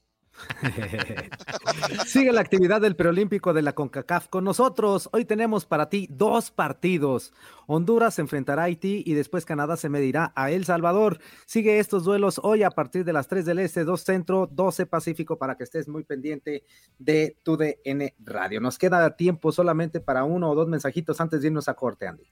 Sigue 2.06 2.32
la 2.32 2.40
actividad 2.40 2.80
del 2.80 2.96
preolímpico 2.96 3.52
de 3.52 3.62
la 3.62 3.74
CONCACAF 3.74 4.28
con 4.28 4.44
nosotros. 4.44 5.08
Hoy 5.12 5.24
tenemos 5.24 5.66
para 5.66 5.88
ti 5.88 6.08
dos 6.10 6.50
partidos. 6.50 7.32
Honduras 7.66 8.14
se 8.14 8.22
enfrentará 8.22 8.62
a 8.62 8.64
Haití 8.66 9.02
y 9.04 9.14
después 9.14 9.44
Canadá 9.44 9.76
se 9.76 9.88
medirá 9.88 10.32
a 10.34 10.50
El 10.50 10.64
Salvador. 10.64 11.20
Sigue 11.46 11.78
estos 11.78 12.04
duelos 12.04 12.40
hoy 12.42 12.62
a 12.62 12.70
partir 12.70 13.04
de 13.04 13.12
las 13.12 13.28
3 13.28 13.44
del 13.44 13.58
Este, 13.58 13.84
2 13.84 14.00
Centro, 14.00 14.48
12 14.50 14.86
Pacífico 14.86 15.38
para 15.38 15.56
que 15.56 15.64
estés 15.64 15.88
muy 15.88 16.04
pendiente 16.04 16.64
de 16.98 17.36
tu 17.42 17.56
DN 17.56 18.14
Radio. 18.20 18.60
Nos 18.60 18.78
queda 18.78 19.16
tiempo 19.16 19.52
solamente 19.52 20.00
para 20.00 20.24
uno 20.24 20.50
o 20.50 20.54
dos 20.54 20.68
mensajitos 20.68 21.20
antes 21.20 21.42
de 21.42 21.48
irnos 21.48 21.68
a 21.68 21.74
corte, 21.74 22.06
Andy. 22.06 22.24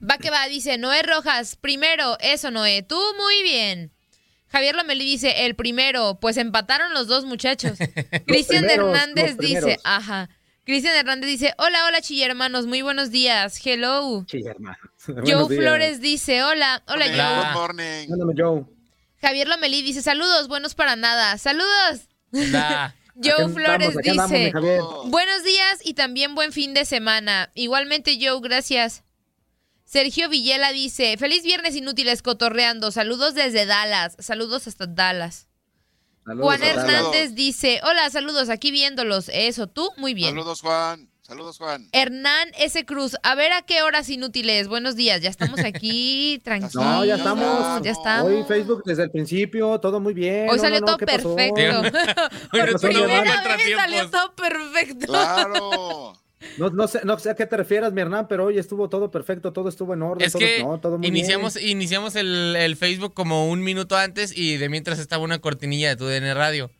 Va 0.00 0.18
que 0.18 0.30
va, 0.30 0.46
dice 0.48 0.78
Noé 0.78 1.02
Rojas. 1.02 1.56
Primero, 1.56 2.16
eso 2.20 2.50
Noé, 2.50 2.82
tú 2.82 2.98
muy 3.18 3.42
bien. 3.42 3.92
Javier 4.54 4.76
Lomelí 4.76 5.04
dice, 5.04 5.46
el 5.46 5.56
primero, 5.56 6.20
pues 6.20 6.36
empataron 6.36 6.94
los 6.94 7.08
dos 7.08 7.24
muchachos. 7.24 7.76
Cristian 8.28 8.70
Hernández 8.70 9.36
dice, 9.36 9.80
ajá. 9.82 10.30
Cristian 10.62 10.94
Hernández 10.94 11.26
dice, 11.26 11.54
hola, 11.58 11.84
hola, 11.88 12.00
chillermanos, 12.00 12.64
muy 12.68 12.80
buenos 12.80 13.10
días, 13.10 13.60
hello. 13.66 14.22
Chillermanos. 14.26 14.78
Joe 15.26 15.48
Flores 15.48 16.00
dice, 16.00 16.44
hola, 16.44 16.84
hola, 16.86 17.06
Joe. 17.06 17.44
Good 17.44 17.52
morning. 17.52 18.34
Joe. 18.38 18.64
Javier 19.20 19.48
Lomelí 19.48 19.82
dice, 19.82 20.02
saludos, 20.02 20.46
buenos 20.46 20.76
para 20.76 20.94
nada, 20.94 21.36
saludos. 21.36 22.08
Joe 22.30 23.48
Flores 23.48 23.96
dice, 24.04 24.52
buenos 25.06 25.42
días 25.42 25.80
y 25.82 25.94
también 25.94 26.36
buen 26.36 26.52
fin 26.52 26.74
de 26.74 26.84
semana. 26.84 27.50
Igualmente, 27.54 28.20
Joe, 28.20 28.38
gracias. 28.40 29.02
Sergio 29.84 30.28
Villela 30.28 30.72
dice, 30.72 31.16
feliz 31.18 31.44
viernes 31.44 31.76
inútiles 31.76 32.22
cotorreando, 32.22 32.90
saludos 32.90 33.34
desde 33.34 33.66
Dallas, 33.66 34.16
saludos 34.18 34.66
hasta 34.66 34.86
Dallas. 34.86 35.46
Juan 36.24 36.62
Hernández 36.62 37.34
dice, 37.34 37.80
hola, 37.84 38.08
saludos, 38.08 38.48
aquí 38.48 38.70
viéndolos, 38.70 39.28
eso, 39.32 39.66
tú, 39.66 39.90
muy 39.98 40.14
bien. 40.14 40.30
Saludos 40.30 40.62
Juan, 40.62 41.10
saludos 41.20 41.58
Juan. 41.58 41.86
Hernán 41.92 42.48
S. 42.58 42.82
Cruz, 42.86 43.14
a 43.22 43.34
ver 43.34 43.52
a 43.52 43.60
qué 43.60 43.82
horas 43.82 44.08
inútiles, 44.08 44.66
buenos 44.68 44.96
días, 44.96 45.20
ya 45.20 45.28
estamos 45.28 45.60
aquí, 45.64 46.40
tranquilos. 46.42 46.74
No, 46.76 47.04
ya 47.04 47.16
estamos, 47.16 47.82
ya 47.82 47.90
estamos. 47.90 48.32
Hoy 48.32 48.42
Facebook 48.48 48.82
desde 48.86 49.02
el 49.02 49.10
principio, 49.10 49.78
todo 49.80 50.00
muy 50.00 50.14
bien. 50.14 50.48
Hoy 50.48 50.58
salió 50.58 50.80
todo 50.80 50.96
perfecto. 50.96 51.34
Por 52.50 52.80
primera 52.80 53.42
vez 53.42 53.76
salió 53.76 54.10
todo 54.10 54.34
perfecto. 54.34 55.06
Claro. 55.06 56.23
No, 56.58 56.70
no, 56.70 56.86
sé, 56.88 57.00
no 57.04 57.18
sé 57.18 57.30
a 57.30 57.34
qué 57.34 57.46
te 57.46 57.56
refieras, 57.56 57.92
mi 57.92 58.00
Hernán, 58.00 58.28
pero 58.28 58.44
hoy 58.46 58.58
estuvo 58.58 58.88
todo 58.88 59.10
perfecto, 59.10 59.52
todo 59.52 59.68
estuvo 59.68 59.94
en 59.94 60.02
orden. 60.02 60.26
Es 60.26 60.32
todo, 60.32 60.40
que 60.40 60.62
no, 60.62 60.78
todo 60.80 60.98
muy 60.98 61.06
iniciamos, 61.08 61.54
bien. 61.54 61.70
iniciamos 61.70 62.16
el, 62.16 62.54
el, 62.56 62.76
Facebook 62.76 63.14
como 63.14 63.48
un 63.50 63.62
minuto 63.62 63.96
antes 63.96 64.36
y 64.36 64.56
de 64.56 64.68
mientras 64.68 64.98
estaba 64.98 65.22
una 65.24 65.38
cortinilla 65.40 65.88
de 65.90 65.96
tu 65.96 66.06
DN 66.06 66.32
Radio. 66.34 66.70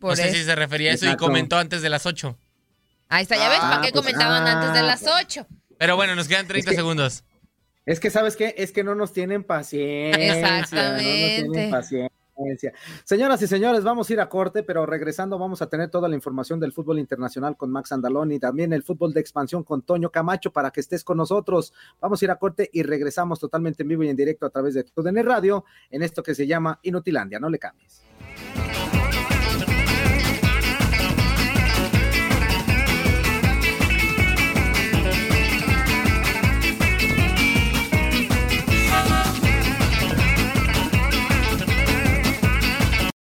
Por 0.00 0.10
no 0.10 0.16
sé 0.16 0.28
eso. 0.28 0.36
si 0.38 0.44
se 0.44 0.54
refería 0.54 0.90
a 0.90 0.94
eso 0.94 1.10
y 1.10 1.16
comentó 1.16 1.56
antes 1.58 1.82
de 1.82 1.88
las 1.88 2.06
8. 2.06 2.36
Ahí 3.08 3.22
está, 3.22 3.36
ya 3.36 3.48
ves, 3.48 3.58
¿para 3.60 3.76
Ah, 3.76 3.80
qué 3.82 3.92
pues, 3.92 4.04
comentaban 4.04 4.46
ah, 4.46 4.52
antes 4.60 4.72
de 4.80 4.86
las 4.86 5.00
pues. 5.02 5.12
8? 5.24 5.46
Pero 5.78 5.96
bueno, 5.96 6.14
nos 6.14 6.28
quedan 6.28 6.46
30 6.46 6.70
Es 6.70 6.74
que- 6.74 6.76
segundos. 6.76 7.24
Es 7.84 7.98
que, 8.00 8.10
¿sabes 8.10 8.36
qué? 8.36 8.54
Es 8.58 8.70
que 8.72 8.84
no 8.84 8.94
nos 8.94 9.12
tienen 9.12 9.42
paciencia. 9.42 10.16
No 10.34 10.40
nos 10.40 10.62
Exactamente. 10.62 11.48
tienen 11.50 11.70
paciencia. 11.70 12.10
Señoras 13.04 13.42
y 13.42 13.46
señores, 13.46 13.84
vamos 13.84 14.08
a 14.08 14.12
ir 14.12 14.20
a 14.20 14.28
corte, 14.28 14.62
pero 14.62 14.86
regresando 14.86 15.38
vamos 15.38 15.62
a 15.62 15.68
tener 15.68 15.90
toda 15.90 16.08
la 16.08 16.14
información 16.14 16.60
del 16.60 16.72
fútbol 16.72 16.98
internacional 16.98 17.56
con 17.56 17.70
Max 17.70 17.92
Andalón 17.92 18.32
y 18.32 18.38
también 18.38 18.72
el 18.72 18.82
fútbol 18.82 19.12
de 19.12 19.20
expansión 19.20 19.64
con 19.64 19.82
Toño 19.82 20.10
Camacho 20.10 20.52
para 20.52 20.70
que 20.70 20.80
estés 20.80 21.04
con 21.04 21.16
nosotros. 21.16 21.72
Vamos 22.00 22.20
a 22.20 22.24
ir 22.24 22.30
a 22.30 22.36
corte 22.36 22.70
y 22.72 22.82
regresamos 22.82 23.38
totalmente 23.38 23.82
en 23.82 23.88
vivo 23.88 24.02
y 24.02 24.08
en 24.08 24.16
directo 24.16 24.46
a 24.46 24.50
través 24.50 24.74
de 24.74 24.84
TUDN 24.84 25.24
Radio 25.24 25.64
en 25.90 26.02
esto 26.02 26.22
que 26.22 26.34
se 26.34 26.46
llama 26.46 26.78
Inutilandia. 26.82 27.38
No 27.38 27.48
le 27.48 27.58
cambies. 27.58 28.11